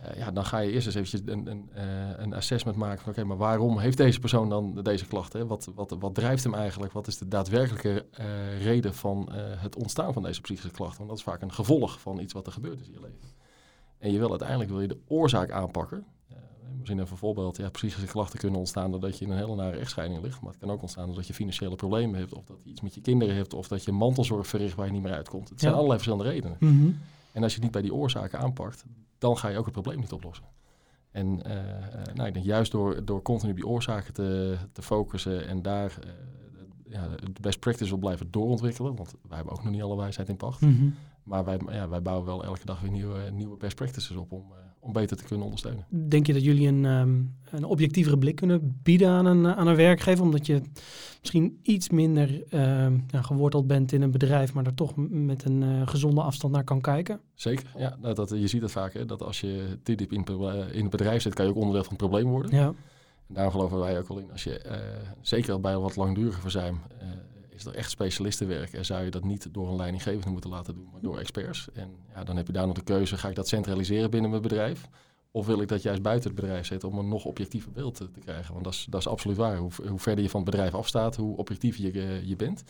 Uh, 0.05 0.17
ja, 0.17 0.31
dan 0.31 0.45
ga 0.45 0.59
je 0.59 0.73
eerst 0.73 0.87
eens 0.87 0.95
eventjes 0.95 1.21
een, 1.25 1.47
een, 1.47 1.71
uh, 1.77 1.83
een 2.17 2.35
assessment 2.35 2.77
maken 2.77 2.99
van 3.01 3.11
oké, 3.11 3.21
okay, 3.21 3.25
maar 3.25 3.47
waarom 3.49 3.79
heeft 3.79 3.97
deze 3.97 4.21
persoon 4.21 4.49
dan 4.49 4.83
deze 4.83 5.07
klachten? 5.07 5.47
Wat, 5.47 5.71
wat, 5.75 5.97
wat 5.99 6.15
drijft 6.15 6.45
hem 6.45 6.55
eigenlijk? 6.55 6.93
Wat 6.93 7.07
is 7.07 7.19
de 7.19 7.29
daadwerkelijke 7.29 8.07
uh, 8.21 8.63
reden 8.65 8.95
van 8.95 9.29
het 9.33 9.77
ontstaan 9.77 10.13
van 10.13 10.23
deze 10.23 10.41
psychische 10.41 10.71
klachten? 10.71 10.97
Want 10.99 11.09
dat 11.09 11.19
is 11.19 11.25
vaak 11.25 11.43
een 11.43 11.53
gevolg 11.53 12.01
van 12.01 12.21
iets 12.21 12.33
wat 12.33 12.47
er 12.47 12.53
gebeurd 12.53 12.81
is 12.81 12.87
in 12.87 12.93
je 12.93 13.01
leven. 13.01 13.19
En 13.99 14.13
je 14.13 14.19
wil 14.19 14.31
uiteindelijk 14.31 14.71
wil 14.71 14.81
je 14.81 14.89
de 14.89 15.01
oorzaak 15.07 15.51
aanpakken. 15.51 16.05
misschien 16.79 16.99
even 16.99 17.13
een 17.13 17.19
voorbeeld. 17.19 17.57
Ja, 17.57 17.71
psychische 17.71 18.07
klachten 18.07 18.39
kunnen 18.39 18.59
ontstaan 18.59 18.91
doordat 18.91 19.19
je 19.19 19.25
in 19.25 19.31
een 19.31 19.37
hele 19.39 19.55
nare 19.55 19.77
echtscheiding 19.77 20.23
ligt. 20.23 20.41
Maar 20.41 20.51
het 20.51 20.61
kan 20.61 20.71
ook 20.71 20.81
ontstaan 20.81 21.07
doordat 21.07 21.27
je 21.27 21.35
financiële 21.35 21.75
problemen 21.75 22.19
hebt. 22.19 22.35
Of 22.35 22.45
dat 22.45 22.57
je 22.63 22.71
iets 22.71 22.81
met 22.81 22.95
je 22.95 23.01
kinderen 23.01 23.35
hebt. 23.35 23.55
Of 23.55 23.69
dat 23.69 23.85
je 23.85 23.93
mantelzorg 23.93 24.47
verricht 24.47 24.75
waar 24.75 24.87
je 24.87 24.93
niet 24.93 25.03
meer 25.03 25.15
uitkomt. 25.15 25.49
Het 25.49 25.61
zijn 25.61 25.73
Ja. 25.73 25.79
allerlei 25.79 26.01
verschillende 26.03 26.33
redenen. 26.33 26.57
Mhm. 26.61 26.91
En 27.33 27.43
als 27.43 27.55
je 27.55 27.61
niet 27.61 27.71
bij 27.71 27.83
die 27.83 27.95
oorzaken 27.95 28.39
aanpakt, 28.39 28.85
dan 29.21 29.39
ga 29.39 29.49
je 29.49 29.59
ook 29.59 29.65
het 29.65 29.73
probleem 29.73 30.01
niet 30.01 30.13
oplossen. 30.13 30.45
En 31.11 31.43
eh, 31.43 31.59
eh, 31.59 32.15
nou, 32.15 32.29
ik 32.29 32.35
denk 32.35 32.47
juist 32.47 32.73
door, 32.73 33.05
door 33.05 33.23
continu 33.23 33.51
op 33.51 33.57
die 33.57 33.67
oorzaken 33.67 34.13
te, 34.15 34.57
te 34.73 34.83
focussen 34.83 35.47
en 35.47 35.63
daar 35.63 35.99
eh, 36.03 36.11
ja, 36.85 37.09
de 37.09 37.41
best 37.41 37.61
practice 37.61 37.91
wil 37.91 37.99
blijven 37.99 38.31
doorontwikkelen, 38.31 38.97
want 38.97 39.15
wij 39.29 39.37
hebben 39.37 39.55
ook 39.55 39.65
nog 39.65 39.73
niet 39.73 39.83
alle 39.83 39.97
wijsheid 39.97 40.29
in 40.29 40.37
pacht. 40.37 40.61
Mhm. 40.61 40.89
Maar 41.23 41.45
wij, 41.45 41.61
ja, 41.69 41.89
wij 41.89 42.03
bouwen 42.03 42.27
wel 42.27 42.45
elke 42.45 42.65
dag 42.65 42.81
weer 42.81 42.91
nieuwe, 42.91 43.31
nieuwe 43.31 43.57
best 43.57 43.77
practices 43.77 44.17
op 44.17 44.33
om, 44.33 44.53
om 44.81 44.93
beter 44.93 45.17
te 45.17 45.25
kunnen 45.25 45.45
ondersteunen. 45.45 45.85
Denk 45.89 46.27
je 46.27 46.33
dat 46.33 46.45
jullie 46.45 46.69
een, 46.69 46.85
ehm, 46.85 47.21
een 47.51 47.65
objectievere 47.65 48.19
blik 48.19 48.37
kunnen 48.37 48.81
bieden 48.83 49.09
aan 49.09 49.27
een, 49.27 49.47
aan 49.47 49.67
een 49.67 49.77
werkgever? 49.77 50.25
Omdat 50.25 50.47
je 50.47 50.61
misschien 51.21 51.59
iets 51.63 51.91
minder 51.91 52.43
ehm, 52.49 52.99
geworteld 53.13 53.67
bent 53.67 53.93
in 53.93 54.03
een 54.03 54.11
bedrijf, 54.11 54.55
maar 54.55 54.67
er 54.67 54.75
toch 54.75 54.93
met 55.09 55.45
een 55.45 55.63
eh, 55.63 55.89
gezonde 55.89 56.23
afstand 56.23 56.53
naar 56.53 56.65
kan 56.65 56.81
kijken? 56.81 57.21
Zeker, 57.35 57.73
ja, 57.77 57.97
dat, 58.01 58.17
dat, 58.17 58.31
je 58.31 58.47
ziet 58.47 58.63
het 58.63 58.71
vaak, 58.71 58.93
hè, 58.93 59.07
dat 59.07 59.23
als 59.23 59.41
je 59.41 59.79
te 59.83 59.95
diep 59.95 60.13
in, 60.13 60.25
in 60.73 60.83
het 60.83 60.91
bedrijf 60.91 61.23
zit, 61.23 61.35
kan 61.35 61.45
je 61.45 61.51
ook 61.51 61.57
onderdeel 61.57 61.85
van 61.85 61.93
het 61.93 62.03
probleem 62.03 62.29
worden. 62.29 62.57
Ja. 62.57 62.75
En 63.31 63.35
daar 63.35 63.51
geloven 63.51 63.79
wij 63.79 63.99
ook 63.99 64.09
wel 64.09 64.19
in. 64.19 64.33
Als 64.33 64.45
je, 64.45 64.59
eh, 64.59 64.79
zeker 65.21 65.61
bij 65.61 65.79
wat 65.79 65.97
langdurige 65.97 66.41
verzuim, 66.41 66.81
eh, 66.99 67.09
is 67.61 67.67
er 67.67 67.75
echt 67.75 67.91
specialistenwerk. 67.91 68.73
En 68.73 68.85
zou 68.85 69.05
je 69.05 69.11
dat 69.11 69.25
niet 69.25 69.49
door 69.53 69.69
een 69.69 69.77
leidinggevende 69.77 70.31
moeten 70.31 70.51
laten 70.51 70.75
doen, 70.75 70.89
maar 70.93 71.01
door 71.01 71.19
experts. 71.19 71.69
En 71.73 71.91
ja, 72.15 72.25
dan 72.25 72.37
heb 72.37 72.47
je 72.47 72.53
daar 72.53 72.67
nog 72.67 72.77
de 72.77 72.83
keuze, 72.83 73.17
ga 73.17 73.29
ik 73.29 73.35
dat 73.35 73.49
centraliseren 73.49 74.11
binnen 74.11 74.31
mijn 74.31 74.43
bedrijf? 74.43 74.89
Of 75.31 75.47
wil 75.47 75.61
ik 75.61 75.69
dat 75.69 75.83
juist 75.83 76.03
buiten 76.03 76.31
het 76.31 76.41
bedrijf 76.41 76.67
zetten 76.67 76.89
om 76.89 76.99
een 76.99 77.09
nog 77.09 77.25
objectiever 77.25 77.73
beeld 77.73 77.95
te, 77.95 78.11
te 78.11 78.21
krijgen? 78.21 78.53
Want 78.53 78.65
dat 78.65 78.73
is, 78.73 78.87
dat 78.91 79.01
is 79.01 79.09
absoluut 79.09 79.37
waar. 79.37 79.57
Hoe, 79.57 79.71
hoe 79.89 79.99
verder 79.99 80.25
je 80.25 80.31
van 80.31 80.41
het 80.41 80.51
bedrijf 80.51 80.75
afstaat, 80.75 81.17
hoe 81.17 81.37
objectiever 81.37 81.83
je, 81.83 81.91
eh, 81.91 82.25
je 82.25 82.37
bent. 82.37 82.65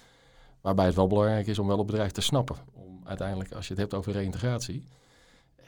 Waarbij 0.60 0.86
het 0.86 0.94
wel 0.94 1.06
belangrijk 1.06 1.46
is 1.46 1.58
om 1.58 1.66
wel 1.66 1.78
het 1.78 1.86
bedrijf 1.86 2.10
te 2.10 2.20
snappen. 2.20 2.56
Om 2.72 3.00
uiteindelijk, 3.04 3.52
als 3.52 3.66
je 3.66 3.72
het 3.72 3.82
hebt 3.82 3.94
over 3.94 4.12
reïntegratie, 4.12 4.84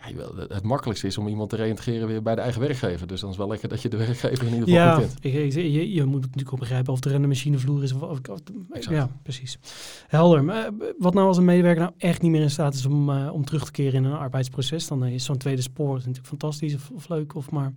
ja, 0.09 0.44
het, 0.54 0.62
makkelijkste 0.62 1.06
is 1.06 1.18
om 1.18 1.28
iemand 1.28 1.50
te 1.50 1.56
reïntegreren 1.56 2.06
weer 2.09 2.23
bij 2.23 2.35
de 2.35 2.40
eigen 2.40 2.61
werkwijzer. 2.61 3.06
Dus 3.06 3.21
dan 3.21 3.30
is 3.30 3.37
wel 3.37 3.49
lekker 3.49 3.68
dat 3.68 3.82
je 3.82 3.88
de 3.88 3.97
werkgever 3.97 4.47
in 4.47 4.52
ieder 4.54 4.68
geval 4.68 4.82
Ja, 4.85 4.97
kent. 4.99 5.16
je, 5.54 5.92
je 5.92 6.04
moet 6.04 6.21
natuurlijk 6.21 6.52
ook 6.52 6.59
begrijpen 6.59 6.92
of 6.92 7.04
er 7.04 7.14
een 7.14 7.28
machinevloer 7.28 7.82
is. 7.82 7.92
Of, 7.92 8.02
of, 8.02 8.18
ja, 8.90 9.09
precies. 9.23 9.59
Helder. 10.09 10.44
Maar, 10.44 10.64
eh, 10.66 10.73
wat 10.99 11.14
nou 11.14 11.26
als 11.26 11.37
een 11.37 11.44
medewerker 11.44 11.82
nou 11.82 11.94
echt 11.99 12.23
niet 12.23 12.30
meer 12.30 12.40
in 12.42 12.50
staat 12.50 12.75
is 12.75 12.87
om, 12.87 13.11
eh, 13.11 13.32
om 13.32 13.44
terug 13.44 13.64
te 13.64 13.71
keren 13.71 14.04
in 14.04 14.11
een 14.11 14.16
arbeidsproces? 14.18 14.87
Dan 14.88 15.04
is 15.04 15.25
zo'n 15.25 15.37
tweede 15.37 15.62
spoor 15.62 15.94
natuurlijk 15.97 16.26
fantastisch 16.26 16.75
of, 16.75 16.90
of 16.94 17.09
leuk. 17.09 17.35
Of 17.35 17.50
maar 17.50 17.73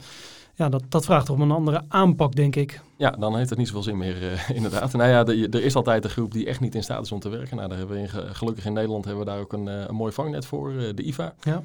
ja, 0.55 0.69
dat, 0.69 0.83
dat 0.89 1.05
vraagt 1.05 1.25
toch 1.25 1.35
om 1.35 1.41
een 1.41 1.51
andere 1.51 1.81
aanpak, 1.87 2.35
denk 2.35 2.55
ik. 2.55 2.81
Ja, 2.97 3.09
dan 3.11 3.37
heeft 3.37 3.49
het 3.49 3.57
niet 3.57 3.67
zoveel 3.67 3.83
zin 3.83 3.97
meer, 3.97 4.31
eh, 4.31 4.49
inderdaad. 4.57 4.93
Nou 4.93 5.09
ja, 5.09 5.23
de- 5.23 5.47
er 5.51 5.63
is 5.63 5.75
altijd 5.75 6.03
een 6.03 6.09
groep 6.09 6.31
die 6.31 6.45
echt 6.45 6.59
niet 6.59 6.75
in 6.75 6.83
staat 6.83 7.05
is 7.05 7.11
om 7.11 7.19
te 7.19 7.29
werken. 7.29 7.55
Nou, 7.55 7.69
daar 7.69 7.77
hebben 7.77 7.95
we 7.95 8.01
in, 8.01 8.09
ge- 8.09 8.27
gelukkig 8.33 8.65
in 8.65 8.73
Nederland 8.73 9.05
hebben 9.05 9.23
we 9.25 9.29
daar 9.31 9.39
ook 9.39 9.53
een, 9.53 9.65
een 9.67 9.95
mooi 9.95 10.11
vangnet 10.11 10.45
voor, 10.45 10.73
de 10.95 11.03
IVA. 11.03 11.33
Ja. 11.41 11.63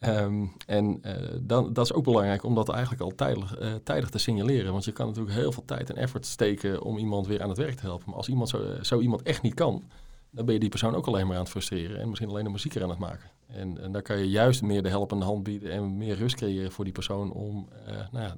Ehm, 0.00 0.46
en 0.66 0.98
eh, 1.02 1.14
dan, 1.40 1.72
dat 1.72 1.84
is 1.84 1.92
ook 1.92 2.04
belangrijk 2.04 2.44
om 2.44 2.54
dat 2.54 2.68
eigenlijk 2.68 3.02
al 3.02 3.14
tijdig, 3.14 3.56
eh, 3.56 3.74
tijdig 3.84 4.10
te 4.10 4.18
signaleren. 4.18 4.72
Want 4.72 4.84
je 4.84 4.92
kan 4.92 5.06
natuurlijk 5.06 5.34
heel 5.34 5.52
veel 5.52 5.64
tijd 5.64 5.90
en 5.90 5.96
effort 5.96 6.26
steken 6.26 6.82
om 6.82 6.98
iemand 6.98 7.26
weer 7.26 7.42
aan 7.42 7.48
het 7.48 7.58
werk 7.58 7.74
te 7.74 7.86
helpen. 7.86 8.04
Maar 8.06 8.16
als 8.16 8.28
iemand 8.28 8.48
zo, 8.48 8.62
eh, 8.62 8.82
zo 8.82 9.00
iemand 9.00 9.22
echt 9.22 9.42
niet 9.42 9.54
kan, 9.54 9.84
dan 10.30 10.44
ben 10.44 10.54
je 10.54 10.60
die 10.60 10.68
persoon 10.68 10.94
ook 10.94 11.06
alleen 11.06 11.26
maar 11.26 11.36
aan 11.36 11.42
het 11.42 11.50
frustreren. 11.50 12.00
En 12.00 12.08
misschien 12.08 12.28
alleen 12.28 12.44
de 12.44 12.50
muzieker 12.50 12.82
aan 12.82 12.90
het 12.90 12.98
maken. 12.98 13.30
En, 13.46 13.80
en 13.82 13.92
daar 13.92 14.02
kan 14.02 14.18
je 14.18 14.28
juist 14.28 14.62
meer 14.62 14.82
de 14.82 14.88
helpende 14.88 15.24
hand 15.24 15.42
bieden 15.42 15.72
en 15.72 15.96
meer 15.96 16.16
rust 16.16 16.36
creëren 16.36 16.72
voor 16.72 16.84
die 16.84 16.92
persoon 16.92 17.32
om 17.32 17.68
nou 18.12 18.30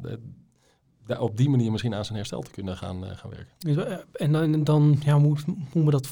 ja, 1.07 1.19
op 1.19 1.37
die 1.37 1.49
manier 1.49 1.71
misschien 1.71 1.95
aan 1.95 2.04
zijn 2.04 2.19
herstel 2.19 2.42
te 2.42 2.50
kunnen 2.50 2.76
gaan, 2.76 3.04
gaan 3.04 3.31
werken. 3.31 3.54
Dus, 3.59 4.04
en 4.12 4.33
dan, 4.33 4.64
dan 4.64 4.97
ja, 5.04 5.21
hoe 5.21 5.37
moet, 5.73 5.92
dat 5.92 6.09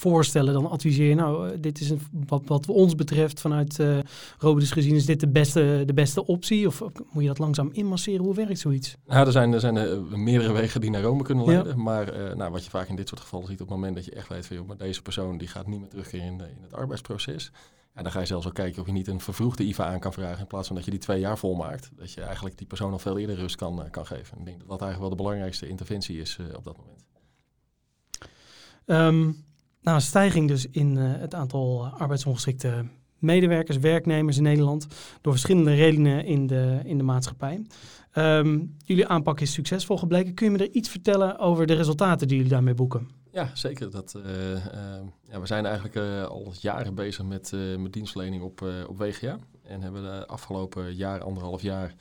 voorstellen, 0.00 0.52
dan 0.52 0.70
adviseer 0.70 1.08
je, 1.08 1.14
nou, 1.14 1.48
eh, 1.48 1.58
dit 1.60 1.80
is 1.80 1.90
een, 1.90 2.00
wat, 2.26 2.42
wat 2.46 2.66
ons 2.66 2.94
betreft 2.94 3.40
vanuit 3.40 3.78
uh, 3.78 3.98
Robidus 4.38 4.70
gezien, 4.70 4.94
is 4.94 5.06
dit 5.06 5.20
de 5.20 5.28
beste, 5.28 5.82
de 5.86 5.94
beste 5.94 6.26
optie? 6.26 6.66
Of 6.66 6.82
moet 7.10 7.22
je 7.22 7.28
dat 7.28 7.38
langzaam 7.38 7.70
inmasseren? 7.72 8.24
Hoe 8.24 8.34
werkt 8.34 8.58
zoiets? 8.58 8.96
Nou, 9.06 9.26
er 9.26 9.32
zijn, 9.32 9.52
er 9.52 9.60
zijn 9.60 9.76
uh, 9.76 10.14
meerdere 10.14 10.52
wegen 10.52 10.80
die 10.80 10.90
naar 10.90 11.02
Rome 11.02 11.22
kunnen 11.22 11.44
leiden. 11.44 11.82
Maar 11.82 12.36
nou, 12.36 12.52
wat 12.52 12.64
je 12.64 12.70
vaak 12.70 12.88
in 12.88 12.96
dit 12.96 13.08
soort 13.08 13.20
gevallen 13.20 13.46
ziet, 13.46 13.60
op 13.60 13.66
het 13.68 13.76
moment 13.76 13.94
dat 13.94 14.04
je 14.04 14.10
echt 14.10 14.28
weet 14.28 14.46
van, 14.46 14.56
joh, 14.56 14.66
maar 14.66 14.76
deze 14.76 15.02
persoon 15.02 15.38
die 15.38 15.48
gaat 15.48 15.66
niet 15.66 15.80
meer 15.80 15.88
terugkeren 15.88 16.26
in, 16.26 16.32
in 16.32 16.62
het 16.62 16.74
arbeidsproces. 16.74 17.52
En 17.92 18.02
dan 18.02 18.12
ga 18.12 18.20
je 18.20 18.26
zelfs 18.26 18.46
ook 18.46 18.54
kijken 18.54 18.80
of 18.80 18.86
je 18.86 18.92
niet 18.92 19.08
een 19.08 19.20
vervroegde 19.20 19.64
IVA 19.64 19.86
aan 19.86 20.00
kan 20.00 20.12
vragen. 20.12 20.40
In 20.40 20.46
plaats 20.46 20.66
van 20.66 20.76
dat 20.76 20.84
je 20.84 20.90
die 20.90 21.00
twee 21.00 21.20
jaar 21.20 21.38
volmaakt. 21.38 21.90
Dat 21.96 22.12
je 22.12 22.20
eigenlijk 22.20 22.58
die 22.58 22.66
persoon 22.66 22.92
al 22.92 22.98
veel 22.98 23.18
eerder 23.18 23.36
rust 23.36 23.56
kan, 23.56 23.90
kan 23.90 24.06
geven. 24.06 24.38
Ik 24.38 24.44
denk 24.44 24.58
dat 24.58 24.68
dat 24.68 24.80
eigenlijk 24.82 25.00
wel 25.00 25.10
de 25.10 25.22
belangrijkste 25.22 25.68
interventie 25.68 26.20
is 26.20 26.38
op 26.56 26.64
dat 26.64 26.76
moment. 26.76 27.04
Um, 28.86 29.46
nou, 29.80 29.96
een 29.96 30.02
stijging 30.02 30.48
dus 30.48 30.66
in 30.70 30.96
uh, 30.96 31.12
het 31.18 31.34
aantal 31.34 31.86
arbeidsongeschikte 31.86 32.84
medewerkers, 33.18 33.76
werknemers 33.76 34.36
in 34.36 34.42
Nederland, 34.42 34.86
door 35.20 35.32
verschillende 35.32 35.74
redenen 35.74 36.24
in 36.24 36.46
de, 36.46 36.80
in 36.84 36.98
de 36.98 37.04
maatschappij. 37.04 37.66
Um, 38.14 38.76
jullie 38.84 39.06
aanpak 39.06 39.40
is 39.40 39.52
succesvol 39.52 39.96
gebleken. 39.96 40.34
Kun 40.34 40.46
je 40.46 40.52
me 40.52 40.58
er 40.58 40.70
iets 40.70 40.88
vertellen 40.88 41.38
over 41.38 41.66
de 41.66 41.74
resultaten 41.74 42.28
die 42.28 42.36
jullie 42.36 42.52
daarmee 42.52 42.74
boeken? 42.74 43.08
Ja, 43.32 43.50
zeker. 43.54 43.90
Dat, 43.90 44.14
uh, 44.16 44.52
uh, 44.52 44.60
ja, 45.30 45.40
we 45.40 45.46
zijn 45.46 45.66
eigenlijk 45.66 45.96
al 46.28 46.52
jaren 46.60 46.94
bezig 46.94 47.24
met, 47.24 47.52
met 47.78 47.92
dienstverlening 47.92 48.42
op, 48.42 48.64
op 48.88 48.98
WGA. 48.98 49.38
En 49.62 49.82
hebben 49.82 50.02
de 50.02 50.26
afgelopen 50.26 50.94
jaar, 50.94 51.22
anderhalf 51.22 51.62
jaar, 51.62 51.94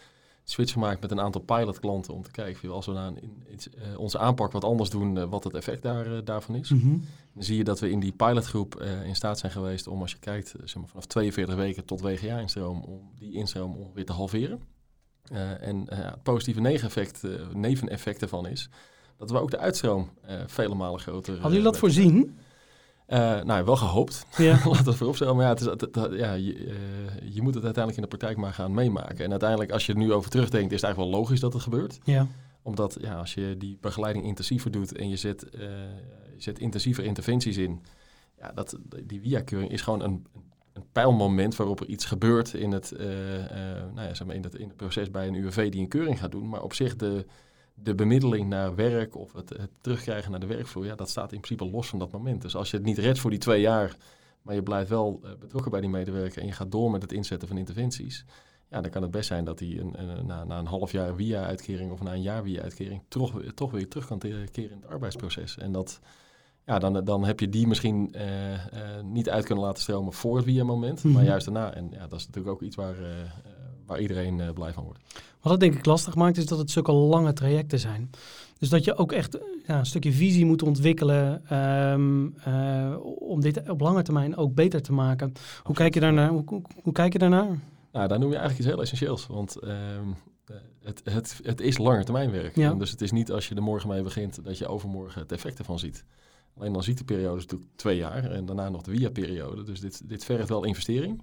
switch 0.50 0.72
gemaakt 0.72 1.02
met 1.02 1.12
een 1.12 1.20
aantal 1.20 1.42
pilotklanten 1.42 2.14
om 2.14 2.24
te 2.24 2.32
kijken 2.32 2.72
als 2.72 2.86
we 2.86 2.92
nou 2.92 3.16
in, 3.16 3.44
uh, 3.48 4.00
onze 4.00 4.20
aanpak 4.20 4.52
wat 4.52 4.64
anders 4.64 4.90
doen, 4.90 5.16
uh, 5.16 5.24
wat 5.24 5.44
het 5.44 5.54
effect 5.54 5.82
daar, 5.82 6.08
uh, 6.08 6.18
daarvan 6.24 6.56
is. 6.56 6.70
Mm 6.70 6.80
-hmm. 6.80 7.06
Dan 7.34 7.44
zie 7.44 7.58
je 7.58 7.64
dat 7.64 7.80
we 7.80 7.90
in 7.90 8.00
die 8.00 8.12
pilotgroep 8.12 8.82
in 9.06 9.16
staat 9.16 9.40
zijn 9.40 9.52
geweest 9.52 9.88
om, 9.88 10.02
als 10.02 10.12
je 10.12 10.18
kijkt, 10.20 10.54
zeg 10.64 10.76
maar 10.76 10.88
vanaf 10.88 11.06
42 11.06 11.56
weken 11.56 11.86
tot 11.86 12.02
WGA-instroom, 12.02 12.82
om 12.82 13.12
die 13.20 13.34
instroom 13.34 13.76
ongeveer 13.76 14.06
te 14.06 14.12
halveren. 14.12 14.62
en 15.60 15.86
het 15.94 16.24
positieve 16.24 16.62
neveneffect, 16.62 17.24
neveneffect 17.54 18.22
ervan 18.22 18.48
is 18.48 18.70
dat 19.18 19.32
we 19.32 19.40
ook 19.40 19.52
de 19.52 19.58
uitstroom 19.58 20.10
vele 20.46 20.76
malen 20.76 21.00
groter 21.00 21.34
Hadden 21.34 21.52
jullie 21.52 21.72
dat 21.72 21.78
voorzien? 21.78 22.38
Uh, 23.08 23.42
nou, 23.42 23.66
wel 23.66 23.76
gehoopt. 23.76 24.26
Ja. 24.38 24.60
Laat 24.72 24.86
dat 24.86 24.96
vooropstellen. 24.96 25.36
Maar 25.36 25.46
ja, 25.46 25.50
het 25.50 25.60
is, 25.60 25.66
het, 25.66 26.10
ja 26.12 26.34
je, 26.34 26.56
uh, 26.56 26.74
je, 27.34 27.42
moet 27.42 27.54
het 27.54 27.64
uiteindelijk 27.64 27.96
in 27.96 28.02
de 28.02 28.18
praktijk 28.18 28.38
maar 28.38 28.54
gaan 28.54 28.74
meemaken. 28.74 29.26
En 29.26 29.32
uiteindelijk, 29.32 29.72
als 29.72 29.86
je 29.86 29.94
er 29.94 29.98
nu 29.98 30.14
over 30.14 30.30
terugdenkt, 30.30 30.72
is 30.72 30.82
het 30.82 30.84
eigenlijk 30.84 31.14
wel 31.14 31.22
logisch 31.22 31.40
dat 31.40 31.54
het 31.54 31.62
gebeurt. 31.62 32.00
Ja. 32.04 32.28
Omdat 32.62 32.98
ja, 33.02 33.16
als 33.16 33.34
je 33.34 33.56
die 33.58 33.78
begeleiding 33.82 34.26
intensiever 34.26 34.72
doet 34.72 34.96
en 34.96 35.10
je 35.10 35.16
zet, 35.16 35.46
uh, 35.56 35.62
je 36.36 36.42
zet 36.42 36.60
intensiever 36.60 37.04
interventies 37.04 37.58
in. 37.58 37.82
Ja, 38.40 38.52
dat, 38.52 38.78
die 39.04 39.22
via-keuring 39.22 39.72
is 39.72 39.82
gewoon 39.82 40.02
een, 40.02 40.26
een 40.74 40.86
pijlmoment 40.92 41.56
waarop 41.56 41.80
er 41.80 41.88
iets 41.88 42.06
gebeurt 42.06 42.54
in 42.54 42.72
het, 42.72 42.94
nou 43.94 44.08
ja, 44.08 44.14
zeg 44.14 44.28
maar 44.28 44.36
in, 44.36 44.44
het, 44.44 44.56
in 44.56 44.68
het 44.68 44.78
proces 44.78 45.12
bij 45.12 45.28
een 45.28 45.34
UWV 45.36 45.72
die 45.72 45.82
een 45.82 45.88
keuring 45.88 46.20
gaat 46.20 46.32
doen. 46.32 46.50
Maar 46.50 46.62
op 46.62 46.74
zich 46.74 46.96
de 46.96 47.26
de 47.84 47.96
bemiddeling 47.96 48.50
naar 48.50 48.76
werk 48.76 49.16
of 49.16 49.34
het, 49.34 49.50
het, 49.50 49.70
terugkrijgen 49.82 50.32
naar 50.32 50.40
de 50.40 50.46
werkvloer, 50.46 50.86
ja, 50.86 50.96
dat 50.96 51.10
staat 51.10 51.32
in 51.32 51.40
principe 51.40 51.70
los 51.72 51.88
van 51.88 52.00
dat 52.00 52.12
moment. 52.12 52.42
Dus 52.42 52.56
als 52.56 52.72
je 52.72 52.78
het 52.78 52.86
niet 52.86 52.98
redt 52.98 53.20
voor 53.20 53.30
die 53.30 53.40
twee 53.40 53.62
jaar, 53.62 53.98
maar 54.42 54.56
je 54.56 54.64
blijft 54.64 54.90
wel 54.90 55.20
uh, 55.24 55.30
betrokken 55.40 55.72
bij 55.72 55.82
die 55.82 55.90
medewerker 55.90 56.42
en 56.42 56.48
je 56.48 56.54
gaat 56.54 56.72
door 56.72 56.92
met 56.92 57.02
het 57.02 57.12
inzetten 57.12 57.48
van 57.48 57.58
interventies, 57.58 58.26
ja, 58.70 58.82
dan 58.82 58.92
kan 58.92 59.02
het 59.02 59.12
best 59.12 59.28
zijn 59.28 59.46
dat 59.46 59.60
hij 59.60 59.80
een, 59.80 60.02
een, 60.02 60.26
na, 60.26 60.44
na, 60.44 60.60
een 60.60 60.66
half 60.66 60.92
jaar 60.92 61.16
via-uitkering 61.16 61.92
of 61.92 62.02
na 62.02 62.14
een 62.14 62.22
jaar 62.22 62.44
via-uitkering 62.44 63.02
toch, 63.08 63.42
toch 63.54 63.72
weer 63.72 63.88
terug 63.88 64.08
kan 64.08 64.20
keren 64.20 64.48
in 64.54 64.80
het 64.82 64.88
arbeidsproces. 64.88 65.58
En 65.58 65.72
dat, 65.72 66.00
ja, 66.66 66.80
dan, 66.80 67.06
dan 67.06 67.26
heb 67.26 67.40
je 67.40 67.50
die 67.50 67.68
misschien 67.68 68.14
uh, 68.16 68.52
uh, 68.52 68.60
niet 69.04 69.30
uit 69.30 69.46
kunnen 69.46 69.64
laten 69.64 69.84
stromen 69.84 70.14
voor 70.14 70.36
het 70.36 70.46
via-moment, 70.46 71.04
maar 71.04 71.14
mhm. 71.14 71.26
juist 71.26 71.46
daarna. 71.46 71.74
En 71.74 71.90
ja, 71.92 72.08
dat 72.08 72.20
is 72.20 72.26
natuurlijk 72.26 72.56
ook 72.56 72.62
iets 72.62 72.76
waar, 72.76 72.96
waar 73.88 74.00
iedereen 74.00 74.54
blij 74.54 74.74
van 74.74 74.84
wordt. 74.84 75.00
Wat 75.42 75.52
het 75.52 75.62
denk 75.62 75.76
ik 75.76 75.86
lastig 75.86 76.16
maakt, 76.16 76.38
is 76.38 76.46
dat 76.46 76.58
het 76.58 76.72
zulke 76.72 76.92
lange 76.92 77.34
trajecten 77.34 77.80
zijn. 77.80 78.10
Dus 78.60 78.70
dat 78.70 78.84
je 78.84 78.98
ook 78.98 79.12
echt 79.12 79.38
ja, 79.68 79.80
een 79.80 79.86
stukje 79.86 80.12
visie 80.12 80.46
moet 80.46 80.64
ontwikkelen 80.64 81.58
um, 81.58 82.36
uh, 82.48 82.96
om 83.20 83.42
dit 83.42 83.70
op 83.70 83.82
lange 83.82 84.02
termijn 84.02 84.38
ook 84.38 84.54
beter 84.54 84.82
te 84.82 84.94
maken. 84.94 85.34
Hoe 85.64 85.76
kijk 85.76 85.94
je 85.94 86.00
daarnaar? 86.00 86.30
Hoe, 86.30 86.44
hoe, 86.46 86.62
hoe, 86.84 86.94
kijk 86.94 87.14
je 87.14 87.20
daarnaar? 87.20 87.60
Nou, 87.92 88.08
daar 88.08 88.20
noem 88.20 88.32
je 88.32 88.38
eigenlijk 88.38 88.58
iets 88.58 88.68
heel 88.68 88.82
essentieels. 88.82 89.28
Want 89.28 89.64
um, 89.64 90.16
het, 90.84 91.02
het, 91.04 91.40
het 91.44 91.62
is 91.62 91.78
langetermijnwerk. 91.78 92.56
Ja. 92.56 92.74
dus 92.74 92.92
het 92.92 93.02
is 93.02 93.12
niet 93.12 93.32
als 93.32 93.48
je 93.48 93.56
er 93.56 93.64
morgen 93.64 93.90
mee 93.90 94.02
begint 94.02 94.44
dat 94.44 94.58
je 94.58 94.68
overmorgen 94.68 95.22
het 95.22 95.32
effect 95.32 95.60
ervan 95.60 95.80
ziet. 95.80 96.04
Alleen 96.58 96.74
dan 96.74 96.84
ziet 96.84 96.98
de 96.98 97.04
periode 97.04 97.42
natuurlijk 97.42 97.72
twee 97.76 97.98
jaar 97.98 98.32
en 98.32 98.46
daarna 98.46 98.70
nog 98.70 98.82
de 98.82 98.92
via-periode. 98.92 99.64
Dus 99.64 99.80
dit, 99.80 100.10
dit 100.10 100.26
vergt 100.26 100.50
wel 100.50 100.64
investering. 100.64 101.22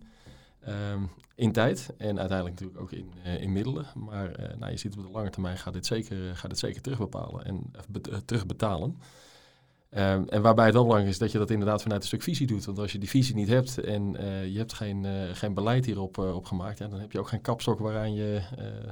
Um, 0.68 1.10
in 1.36 1.52
tijd 1.52 1.90
en 1.98 2.18
uiteindelijk 2.18 2.60
natuurlijk 2.60 2.80
ook 2.80 2.92
in, 2.92 3.12
uh, 3.26 3.42
in 3.42 3.52
middelen. 3.52 3.86
Maar 3.94 4.40
uh, 4.40 4.56
nou, 4.58 4.72
je 4.72 4.78
ziet 4.78 4.96
op 4.96 5.02
de 5.02 5.10
lange 5.10 5.30
termijn 5.30 5.58
gaat 5.58 5.72
dit 5.72 5.86
zeker, 5.86 6.16
uh, 6.16 6.30
gaat 6.34 6.50
dit 6.50 6.58
zeker 6.58 6.82
terugbepalen 6.82 7.44
en 7.44 7.70
terugbetalen. 8.24 8.98
Um, 9.90 10.28
en 10.28 10.42
waarbij 10.42 10.64
het 10.64 10.74
wel 10.74 10.82
belangrijk 10.82 11.12
is 11.12 11.18
dat 11.18 11.32
je 11.32 11.38
dat 11.38 11.50
inderdaad 11.50 11.82
vanuit 11.82 12.00
een 12.00 12.06
stuk 12.06 12.22
visie 12.22 12.46
doet. 12.46 12.64
Want 12.64 12.78
als 12.78 12.92
je 12.92 12.98
die 12.98 13.08
visie 13.08 13.34
niet 13.34 13.48
hebt 13.48 13.78
en 13.78 14.12
je 14.50 14.58
hebt 14.58 14.72
geen, 14.72 15.06
geen 15.32 15.54
beleid 15.54 15.84
hierop 15.84 16.18
op 16.18 16.44
gemaakt, 16.44 16.78
dan 16.78 16.92
heb 16.92 17.12
je 17.12 17.18
ook 17.18 17.28
geen 17.28 17.40
kapstok 17.40 17.78
waaraan 17.78 18.14
je 18.14 18.42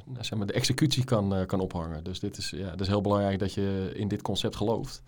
nou, 0.05 0.25
zeg 0.25 0.39
maar 0.39 0.47
de 0.47 0.53
executie 0.53 1.05
kan, 1.05 1.47
kan 1.47 1.61
ophangen. 1.61 2.05
Dus 2.05 2.21
dit 2.21 2.37
is, 2.37 2.51
ja, 2.51 2.71
het 2.71 2.81
is 2.81 2.87
heel 2.87 3.01
belangrijk 3.01 3.39
dat 3.39 3.55
je 3.55 3.91
in 3.95 4.09
dit 4.09 4.23
concept 4.23 4.57
gelooft. 4.57 5.03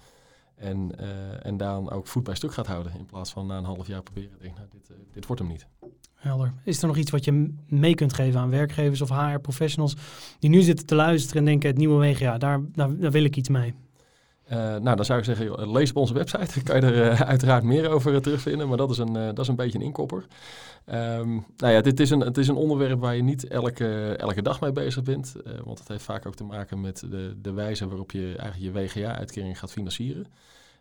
En, 0.55 0.99
en 1.43 1.57
dan 1.57 1.90
ook 1.90 2.07
voet 2.07 2.25
bij 2.25 2.35
stuk 2.35 2.53
gaat 2.53 2.67
houden. 2.67 2.93
In 2.99 3.07
plaats 3.07 3.31
van 3.31 3.47
na 3.47 3.59
een 3.59 3.64
half 3.64 3.87
jaar 3.87 4.03
proberen 4.03 4.31
te 4.31 4.38
denken, 4.38 4.61
nou, 4.71 4.83
dit, 4.87 4.97
dit 5.12 5.27
wordt 5.27 5.43
hem 5.43 5.51
niet. 5.51 5.67
Helder. 6.14 6.53
Is 6.64 6.81
er 6.81 6.87
nog 6.87 6.97
iets 6.97 7.11
wat 7.11 7.25
je 7.25 7.55
mee 7.69 7.95
kunt 7.95 8.12
geven 8.12 8.40
aan 8.40 8.51
werkgevers 8.51 9.01
of 9.01 9.09
HR-professionals 9.09 9.97
die 10.38 10.51
nu 10.51 10.62
zitten 10.62 10.87
te 10.87 10.95
luisteren 10.95 11.38
en 11.38 11.45
denken 11.45 11.69
het 11.69 11.79
nieuwe 11.79 12.07
WGA, 12.07 12.38
daar, 12.38 12.61
daar, 12.73 12.99
daar 12.99 13.11
wil 13.11 13.25
ik 13.25 13.37
iets 13.37 13.49
mee? 13.49 13.75
Uh, 14.53 14.59
nou, 14.59 14.97
dan 14.97 15.05
zou 15.05 15.19
ik 15.19 15.25
zeggen, 15.25 15.71
lees 15.71 15.91
op 15.91 15.97
onze 15.97 16.15
website. 16.15 16.63
Kan 16.63 16.77
je 16.77 16.83
er 16.83 17.13
uh, 17.13 17.21
uiteraard 17.21 17.63
meer 17.63 17.89
over 17.89 18.13
uh, 18.13 18.19
terugvinden, 18.19 18.69
maar 18.69 18.77
dat 18.77 18.91
is 18.91 18.99
een, 18.99 19.13
dat 19.13 19.39
is 19.39 19.49
een 19.49 19.57
beetje 19.57 19.79
een 19.79 19.85
inkopper. 19.85 20.27
Um, 20.93 21.47
nou 21.57 21.73
ja, 21.73 21.81
dit 21.81 22.01
is 22.01 22.11
een, 22.11 22.21
het 22.21 22.39
is 22.39 22.49
een 22.49 22.57
onderwerp 22.57 23.01
waar 23.01 23.17
je 23.17 23.23
niet 23.23 23.49
elke, 23.49 24.17
elke 24.17 24.43
dag 24.43 24.61
mee 24.61 24.73
bezig 24.73 25.03
bent, 25.03 25.35
want 25.65 25.79
het 25.79 25.89
heeft 25.89 26.05
vaak 26.05 26.27
ook 26.27 26.35
te 26.35 26.45
maken 26.45 26.81
met 26.81 27.05
de, 27.11 27.35
de 27.43 27.53
wijze 27.53 27.89
waarop 27.89 28.11
je 28.11 28.35
eigenlijk 28.37 28.77
je 28.77 29.01
WGA-uitkering 29.01 29.59
gaat 29.59 29.73
financieren. 29.73 30.27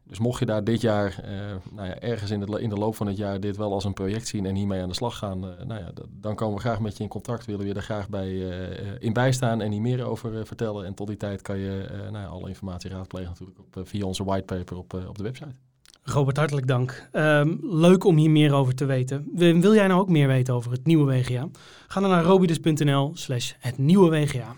Dus 0.04 0.20
mocht 0.20 0.40
je 0.40 0.46
daar 0.46 0.64
dit 0.64 0.82
jaar, 0.82 1.24
uh, 1.26 1.30
nou 1.72 1.88
ja, 1.88 2.00
ergens 2.00 2.32
in, 2.32 2.42
het, 2.42 2.50
in 2.50 2.70
de 2.70 2.76
loop 2.76 2.96
van 2.96 3.08
het 3.08 3.18
jaar 3.18 3.40
dit 3.40 3.58
wel 3.58 3.74
als 3.74 3.84
een 3.84 3.94
project 3.94 4.28
zien 4.28 4.46
en 4.46 4.56
hiermee 4.56 4.82
aan 4.82 4.90
de 4.90 4.96
slag 4.96 5.18
gaan, 5.18 5.46
uh, 5.46 5.66
nou 5.66 5.80
ja, 5.80 5.92
dan 6.10 6.36
komen 6.36 6.56
we 6.56 6.62
graag 6.62 6.80
met 6.80 6.98
je 6.98 7.04
in 7.04 7.10
contact. 7.10 7.46
Willen 7.46 7.62
we 7.62 7.68
je 7.68 7.74
er 7.74 7.82
graag 7.82 8.10
bij 8.10 8.30
uh, 8.30 8.92
in 9.00 9.14
bijstaan 9.14 9.62
en 9.62 9.72
hier 9.72 9.82
meer 9.82 10.04
over 10.04 10.48
vertellen. 10.48 10.86
En 10.86 10.94
tot 10.94 11.08
die 11.08 11.18
tijd 11.18 11.42
kan 11.42 11.58
je 11.58 11.86
nou 12.12 12.24
ja, 12.24 12.26
alle 12.26 12.48
informatie 12.48 12.90
raadplegen 12.90 13.30
natuurlijk 13.30 13.60
op, 13.60 13.88
via 13.88 14.06
onze 14.06 14.24
whitepaper 14.24 14.78
op, 14.78 14.94
op 15.08 15.18
de 15.18 15.24
website. 15.24 15.56
Robert, 16.04 16.38
hartelijk 16.38 16.68
dank. 16.68 17.10
Um, 17.14 17.60
leuk 17.62 18.04
om 18.04 18.18
hier 18.18 18.30
meer 18.30 18.54
over 18.54 18.76
te 18.76 18.86
weten. 18.86 19.30
Wil 19.34 19.74
jij 19.74 19.88
nou 19.88 20.02
ook 20.02 20.10
meer 20.10 20.28
weten 20.28 20.54
over 20.54 20.72
het 20.72 20.86
nieuwe 20.86 21.06
WGA? 21.06 21.48
Ga 21.88 22.00
dan 22.00 22.10
naar 22.10 22.24
robidus.nl 22.24 23.12
slash 23.14 23.54
het 23.60 23.78
nieuwe 23.78 24.10
WGA. 24.10 24.56